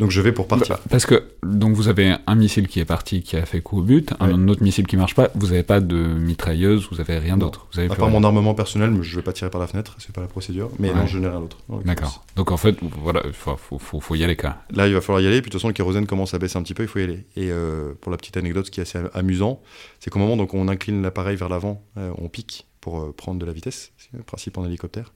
Donc 0.00 0.10
je 0.10 0.20
vais 0.22 0.32
pour 0.32 0.48
partir. 0.48 0.76
Bah, 0.76 0.80
parce 0.88 1.04
que 1.04 1.24
donc 1.42 1.74
vous 1.74 1.88
avez 1.88 2.16
un 2.26 2.34
missile 2.34 2.68
qui 2.68 2.80
est 2.80 2.86
parti, 2.86 3.22
qui 3.22 3.36
a 3.36 3.44
fait 3.44 3.60
coup 3.60 3.80
au 3.80 3.82
but, 3.82 4.14
un 4.18 4.48
autre 4.48 4.62
missile 4.62 4.86
qui 4.86 4.96
marche 4.96 5.14
pas. 5.14 5.28
Vous 5.34 5.48
n'avez 5.48 5.62
pas 5.62 5.80
de 5.80 5.94
mitrailleuse, 5.94 6.88
vous 6.90 7.00
avez 7.00 7.18
rien 7.18 7.36
d'autre. 7.36 7.66
Vous 7.72 7.78
avez 7.78 7.90
à 7.90 7.94
part 7.94 8.08
mon 8.08 8.24
armement 8.24 8.54
personnel, 8.54 8.96
je 9.02 9.16
vais 9.16 9.22
pas 9.22 9.34
tirer 9.34 9.50
par 9.50 9.60
la 9.60 9.66
fenêtre, 9.66 9.96
c'est 9.98 10.12
pas 10.12 10.22
la 10.22 10.26
procédure. 10.26 10.70
Mais 10.78 10.92
non, 10.92 11.06
je 11.06 11.18
n'ai 11.18 11.28
rien 11.28 11.40
d'autre. 11.40 11.58
D'accord. 11.84 12.24
Donc 12.34 12.50
en 12.50 12.56
fait, 12.56 12.76
voilà, 13.02 13.22
il 13.26 13.32
faut, 13.32 13.56
faut, 13.56 14.00
faut, 14.00 14.14
y 14.14 14.24
aller 14.24 14.36
quand 14.36 14.54
Là, 14.70 14.88
il 14.88 14.94
va 14.94 15.02
falloir 15.02 15.20
y 15.20 15.26
aller. 15.26 15.42
Puis 15.42 15.50
de 15.50 15.52
toute 15.52 15.60
façon, 15.60 15.68
le 15.68 15.74
kérosène 15.74 16.06
commence 16.06 16.32
à 16.32 16.38
baisser 16.38 16.56
un 16.56 16.62
petit 16.62 16.74
peu, 16.74 16.82
il 16.82 16.88
faut 16.88 16.98
y 16.98 17.04
aller. 17.04 17.26
Et 17.36 17.50
euh, 17.50 17.92
pour 18.00 18.10
la 18.10 18.16
petite 18.16 18.38
anecdote, 18.38 18.66
ce 18.66 18.70
qui 18.70 18.80
est 18.80 18.84
assez 18.84 18.98
amusant, 19.12 19.60
c'est 19.98 20.08
qu'au 20.08 20.18
moment 20.18 20.38
donc 20.38 20.54
on 20.54 20.66
incline 20.68 21.02
l'appareil 21.02 21.36
vers 21.36 21.50
l'avant, 21.50 21.84
euh, 21.98 22.10
on 22.16 22.28
pique 22.28 22.66
pour 22.80 23.00
euh, 23.00 23.12
prendre 23.14 23.38
de 23.38 23.44
la 23.44 23.52
vitesse, 23.52 23.92
c'est 23.98 24.16
le 24.16 24.22
principe 24.22 24.56
en 24.56 24.64
hélicoptère. 24.64 25.12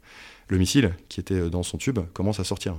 Le 0.48 0.58
missile 0.58 0.94
qui 1.08 1.20
était 1.20 1.48
dans 1.48 1.62
son 1.62 1.78
tube 1.78 2.00
commence 2.12 2.38
à 2.38 2.44
sortir. 2.44 2.76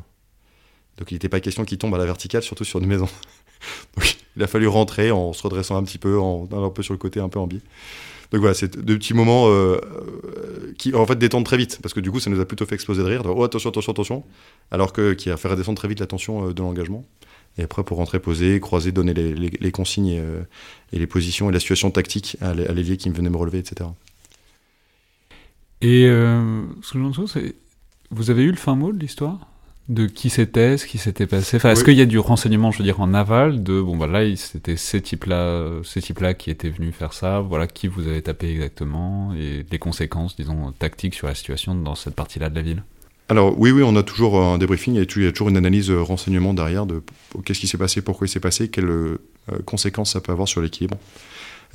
Donc 0.97 1.11
il 1.11 1.15
n'était 1.15 1.29
pas 1.29 1.39
question 1.39 1.65
qu'il 1.65 1.77
tombe 1.77 1.93
à 1.95 1.97
la 1.97 2.05
verticale, 2.05 2.43
surtout 2.43 2.63
sur 2.63 2.79
une 2.79 2.87
maison. 2.87 3.07
Donc 3.95 4.17
il 4.35 4.43
a 4.43 4.47
fallu 4.47 4.67
rentrer 4.67 5.11
en 5.11 5.33
se 5.33 5.43
redressant 5.43 5.77
un 5.77 5.83
petit 5.83 5.97
peu, 5.97 6.19
en 6.19 6.47
allant 6.51 6.67
un 6.67 6.69
peu 6.69 6.83
sur 6.83 6.93
le 6.93 6.97
côté, 6.97 7.19
un 7.19 7.29
peu 7.29 7.39
en 7.39 7.47
biais. 7.47 7.61
Donc 8.31 8.41
voilà, 8.41 8.53
c'est 8.53 8.77
deux 8.77 8.97
petits 8.97 9.13
moments 9.13 9.47
euh, 9.47 9.77
euh, 9.77 10.73
qui 10.77 10.93
en 10.95 11.05
fait 11.05 11.17
détendent 11.17 11.45
très 11.45 11.57
vite, 11.57 11.79
parce 11.81 11.93
que 11.93 11.99
du 11.99 12.11
coup 12.11 12.19
ça 12.19 12.29
nous 12.29 12.39
a 12.39 12.45
plutôt 12.45 12.65
fait 12.65 12.75
exploser 12.75 13.03
de 13.03 13.07
rire, 13.07 13.21
oh 13.25 13.43
attention, 13.43 13.69
attention, 13.69 13.91
attention, 13.91 14.23
alors 14.71 14.93
que 14.93 15.13
qui 15.13 15.29
a 15.29 15.37
fait 15.37 15.47
redescendre 15.47 15.77
très 15.77 15.87
vite 15.87 15.99
la 15.99 16.07
tension 16.07 16.49
euh, 16.49 16.53
de 16.53 16.61
l'engagement. 16.61 17.05
Et 17.57 17.63
après 17.63 17.83
pour 17.83 17.97
rentrer 17.97 18.19
poser, 18.19 18.59
croiser, 18.59 18.91
donner 18.91 19.13
les, 19.13 19.71
consignes 19.71 20.21
et, 20.91 20.99
les 20.99 21.07
positions 21.07 21.49
et 21.49 21.53
la 21.53 21.61
situation 21.61 21.89
tactique 21.89 22.35
à 22.41 22.53
l'ailier 22.53 22.97
qui 22.97 23.09
me 23.09 23.15
venait 23.15 23.29
me 23.29 23.37
relever, 23.37 23.59
etc. 23.59 23.89
Et 25.81 26.03
ce 26.03 26.91
que 26.91 26.99
j'entends, 26.99 27.27
c'est 27.27 27.55
vous 28.11 28.29
avez 28.29 28.43
eu 28.43 28.51
le 28.51 28.57
fin 28.57 28.75
mot 28.75 28.91
de 28.91 28.99
l'histoire? 28.99 29.47
De 29.87 30.07
qui 30.07 30.29
c'était, 30.29 30.77
ce 30.77 30.87
qui 30.87 30.97
s'était 30.97 31.27
passé. 31.27 31.57
Enfin, 31.57 31.71
est-ce 31.71 31.83
qu'il 31.83 31.93
y 31.93 32.01
a 32.01 32.07
du 32.07 32.17
renseignement, 32.17 32.71
je 32.71 32.79
veux 32.79 32.83
dire, 32.83 33.01
en 33.01 33.13
aval 33.13 33.61
de 33.61 33.79
bon 33.79 33.97
bah 33.97 34.07
là, 34.07 34.23
c'était 34.35 34.77
ces 34.77 35.01
types-là, 35.01 35.81
ces 35.83 36.01
types-là 36.01 36.33
qui 36.33 36.49
étaient 36.49 36.69
venus 36.69 36.93
faire 36.95 37.13
ça. 37.13 37.39
Voilà 37.39 37.67
qui 37.67 37.87
vous 37.87 38.07
avez 38.07 38.21
tapé 38.21 38.51
exactement 38.51 39.33
et 39.35 39.65
les 39.69 39.79
conséquences, 39.79 40.35
disons, 40.35 40.71
tactiques 40.71 41.13
sur 41.13 41.27
la 41.27 41.35
situation 41.35 41.75
dans 41.75 41.95
cette 41.95 42.15
partie-là 42.15 42.49
de 42.49 42.55
la 42.55 42.61
ville? 42.61 42.83
Alors 43.27 43.59
oui, 43.59 43.71
oui, 43.71 43.81
on 43.83 43.95
a 43.95 44.03
toujours 44.03 44.39
un 44.39 44.57
débriefing, 44.57 44.93
il 44.95 45.23
y 45.23 45.27
a 45.27 45.31
toujours 45.31 45.49
une 45.49 45.57
analyse 45.57 45.89
euh, 45.89 46.01
renseignement 46.01 46.53
derrière 46.53 46.85
de 46.85 47.01
qu'est-ce 47.43 47.59
qui 47.59 47.67
s'est 47.67 47.77
passé, 47.77 48.01
pourquoi 48.01 48.27
il 48.27 48.29
s'est 48.29 48.39
passé, 48.39 48.69
quelles 48.69 48.85
euh, 48.85 49.17
conséquences 49.65 50.13
ça 50.13 50.21
peut 50.21 50.31
avoir 50.31 50.47
sur 50.47 50.61
l'équilibre. 50.61 50.97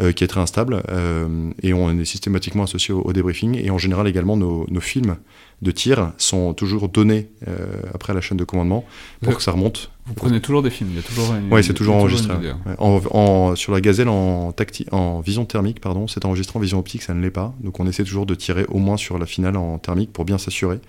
Euh, 0.01 0.13
qui 0.13 0.25
est 0.25 0.29
très 0.29 0.41
instable. 0.41 0.83
Euh, 0.89 1.51
et 1.63 1.75
on 1.75 1.91
est 1.91 2.05
systématiquement 2.05 2.63
associé 2.63 2.95
au, 2.95 3.13
débriefing. 3.13 3.61
Et 3.63 3.71
en 3.71 3.77
général, 3.77 4.07
également, 4.09 4.37
nos, 4.37 4.81
films 4.81 5.17
de 5.61 5.71
tir 5.73 6.13
sont 6.17 6.55
toujours 6.55 6.89
donnés 6.89 7.29
euh, 7.49 7.67
après 7.93 8.15
la 8.15 8.23
chaîne 8.23 8.39
de 8.39 8.45
commandement 8.45 8.87
pour 9.21 9.37
que 9.37 9.43
ça 9.43 9.53
remonte. 9.53 9.91
Vous 10.07 10.15
prenez 10.15 10.41
toujours 10.41 10.63
des 10.63 10.71
films, 10.71 10.91
il 10.93 10.97
y 10.97 11.01
a 11.01 11.03
toujours 11.03 11.35
Oui, 11.51 11.63
c'est 11.63 11.75
toujours 11.75 11.97
enregistré. 11.97 12.35
En, 12.79 13.55
sur 13.57 13.73
la 13.73 13.81
gazelle 13.83 14.09
en, 14.09 14.55
en 14.93 15.21
vision 15.21 15.45
thermique, 15.45 15.81
pardon, 15.81 16.07
c'est 16.09 16.25
enregistré 16.25 16.59
en 16.59 16.63
vision 16.63 16.79
optique, 16.79 17.03
ça 17.03 17.13
ne 17.13 17.21
l'est 17.21 17.31
pas. 17.31 17.55
Donc 17.61 17.79
on 17.79 17.87
essaie 17.87 18.05
toujours 18.05 18.25
de 18.25 18.35
tirer 18.35 18.65
au 18.69 18.79
moins 18.79 18.97
sur 18.97 19.19
la 19.19 19.27
finale 19.27 19.57
en 19.57 19.79
thermique 19.79 20.13
pour 20.13 20.25
bien 20.25 20.39
s'assurer 20.39 20.81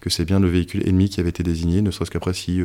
que 0.00 0.10
c'est 0.10 0.24
bien 0.24 0.40
le 0.40 0.48
véhicule 0.48 0.86
ennemi 0.86 1.08
qui 1.08 1.20
avait 1.20 1.30
été 1.30 1.42
désigné, 1.42 1.80
ne 1.80 1.90
serait-ce 1.90 2.10
qu'après 2.10 2.34
si 2.34 2.60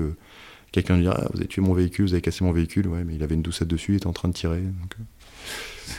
quelqu'un 0.73 0.97
dit 0.97 1.07
ah, 1.07 1.27
Vous 1.31 1.39
avez 1.39 1.47
tué 1.47 1.61
mon 1.61 1.73
véhicule, 1.73 2.05
vous 2.05 2.13
avez 2.13 2.21
cassé 2.21 2.43
mon 2.43 2.51
véhicule, 2.51 2.87
ouais, 2.87 3.05
mais 3.05 3.15
il 3.15 3.23
avait 3.23 3.35
une 3.35 3.41
doucette 3.41 3.69
dessus, 3.69 3.93
il 3.93 3.95
était 3.95 4.07
en 4.07 4.13
train 4.13 4.27
de 4.27 4.33
tirer. 4.33 4.59
Donc, 4.59 4.97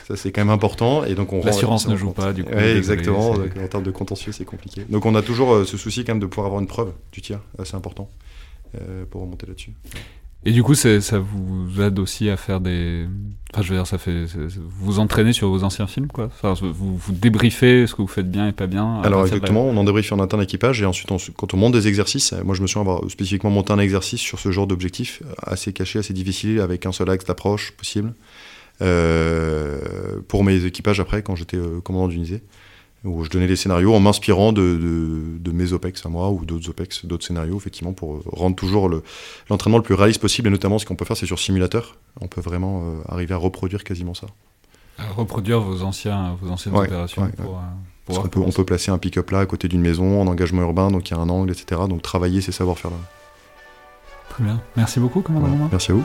ça, 0.07 0.17
c'est 0.17 0.33
quand 0.33 0.41
même 0.43 0.55
important. 0.55 1.05
Et 1.05 1.15
donc, 1.15 1.33
on 1.33 1.45
L'assurance 1.45 1.89
ne 1.89 1.97
joue 1.97 2.13
pas, 2.13 2.33
du 2.33 2.45
coup. 2.45 2.53
Oui, 2.55 2.63
exactement. 2.63 3.31
en 3.31 3.69
termes 3.69 3.85
de 3.85 3.91
contentieux, 3.91 4.33
c'est 4.33 4.45
compliqué. 4.45 4.85
Donc, 4.89 5.07
on 5.07 5.15
a 5.15 5.23
toujours 5.23 5.53
euh, 5.53 5.65
ce 5.65 5.77
souci 5.77 6.05
quand 6.05 6.13
même 6.13 6.21
de 6.21 6.27
pouvoir 6.27 6.47
avoir 6.47 6.61
une 6.61 6.67
preuve 6.67 6.93
du 7.13 7.21
tir. 7.21 7.41
C'est 7.65 7.77
important 7.77 8.11
euh, 8.81 9.05
pour 9.11 9.23
remonter 9.23 9.47
là-dessus. 9.47 9.73
Et 10.47 10.53
du 10.53 10.63
coup, 10.63 10.75
ça 10.75 11.19
vous 11.19 11.81
aide 11.81 11.99
aussi 11.99 12.29
à 12.29 12.37
faire 12.37 12.61
des. 12.61 13.07
Enfin, 13.53 13.63
je 13.63 13.71
veux 13.71 13.77
dire, 13.77 13.87
ça 13.87 13.97
fait. 13.97 14.27
Vous 14.79 14.99
entraînez 14.99 15.33
sur 15.33 15.49
vos 15.49 15.65
anciens 15.65 15.87
films, 15.87 16.09
quoi? 16.09 16.27
Enfin, 16.27 16.53
vous, 16.61 16.97
vous 16.99 17.13
débriefez 17.13 17.87
ce 17.87 17.95
que 17.95 18.03
vous 18.03 18.09
faites 18.09 18.31
bien 18.31 18.49
et 18.49 18.53
pas 18.53 18.67
bien. 18.67 19.01
Alors, 19.03 19.23
exactement, 19.23 19.65
on 19.65 19.77
en 19.79 19.85
débriefe 19.85 20.13
en 20.13 20.21
interne 20.21 20.43
équipage 20.43 20.83
et 20.83 20.85
ensuite, 20.85 21.09
quand 21.35 21.55
on 21.55 21.57
monte 21.57 21.73
des 21.73 21.89
exercices, 21.89 22.35
moi 22.45 22.55
je 22.55 22.61
me 22.61 22.67
souviens 22.67 22.83
avoir 22.83 23.11
spécifiquement 23.11 23.49
monté 23.51 23.73
un 23.73 23.79
exercice 23.79 24.21
sur 24.21 24.39
ce 24.39 24.51
genre 24.51 24.67
d'objectif, 24.67 25.23
assez 25.43 25.73
caché, 25.73 26.01
assez 26.01 26.13
difficile, 26.13 26.61
avec 26.61 26.85
un 26.85 26.93
seul 26.93 27.09
axe 27.09 27.25
d'approche 27.25 27.73
possible. 27.73 28.13
Euh, 28.83 30.21
pour 30.29 30.45
mes 30.45 30.65
équipages 30.65 31.01
après, 31.01 31.23
quand 31.23 31.37
j'étais 31.37 31.57
euh, 31.57 31.81
commandant 31.81 32.09
d'unité, 32.09 32.43
où 33.05 33.23
je 33.23 33.31
donnais 33.31 33.47
des 33.47 33.57
scénarios 33.57 33.95
en 33.95 34.01
m'inspirant 34.01 34.53
de, 34.53 34.79
de, 35.39 35.53
mes 35.53 35.73
OPEX 35.73 36.07
à 36.07 36.09
moi 36.09 36.31
ou 36.31 36.45
d'autres 36.47 36.71
OPEX, 36.71 37.05
d'autres 37.05 37.27
scénarios, 37.27 37.57
effectivement, 37.57 37.93
pour 37.93 38.23
rendre 38.27 38.57
toujours 38.57 38.89
l'entraînement 39.51 39.77
le, 39.77 39.85
plus 39.85 39.95
réaliste 39.95 40.21
possible. 40.21 40.49
Et 40.49 40.51
notamment, 40.51 40.79
ce 40.79 40.87
qu'on 40.87 40.97
peut 40.97 41.05
faire, 41.05 41.17
c'est 41.17 41.27
sur 41.27 41.39
simulateur. 41.39 41.99
On 42.21 42.29
peut 42.29 42.41
vraiment 42.41 42.83
euh, 42.83 43.03
arriver 43.09 43.35
à 43.35 43.37
reproduire 43.37 43.85
quasiment 43.85 44.15
ça. 44.15 44.27
À 44.99 45.09
reproduire 45.13 45.61
vos, 45.61 45.83
anciens, 45.83 46.37
vos 46.41 46.51
anciennes 46.51 46.75
opérations 46.75 47.29
pour, 47.37 47.61
on, 48.09 48.29
peut, 48.29 48.41
on 48.41 48.53
peut 48.53 48.65
placer 48.65 48.91
un 48.91 48.99
pick-up 48.99 49.31
là 49.31 49.41
à 49.41 49.47
côté 49.47 49.67
d'une 49.67 49.81
maison 49.81 50.21
en 50.21 50.27
engagement 50.27 50.63
urbain, 50.63 50.91
donc 50.91 51.09
il 51.11 51.15
y 51.15 51.17
a 51.17 51.21
un 51.21 51.29
angle, 51.29 51.51
etc. 51.51 51.83
Donc 51.89 52.03
travailler 52.03 52.41
ces 52.41 52.53
savoir-faire 52.53 52.91
là. 52.91 52.99
Très 54.29 54.45
bien. 54.45 54.61
Merci 54.77 55.01
beaucoup, 55.01 55.21
commandant. 55.21 55.69
Merci 55.71 55.93
à 55.93 55.95
vous. 55.95 56.05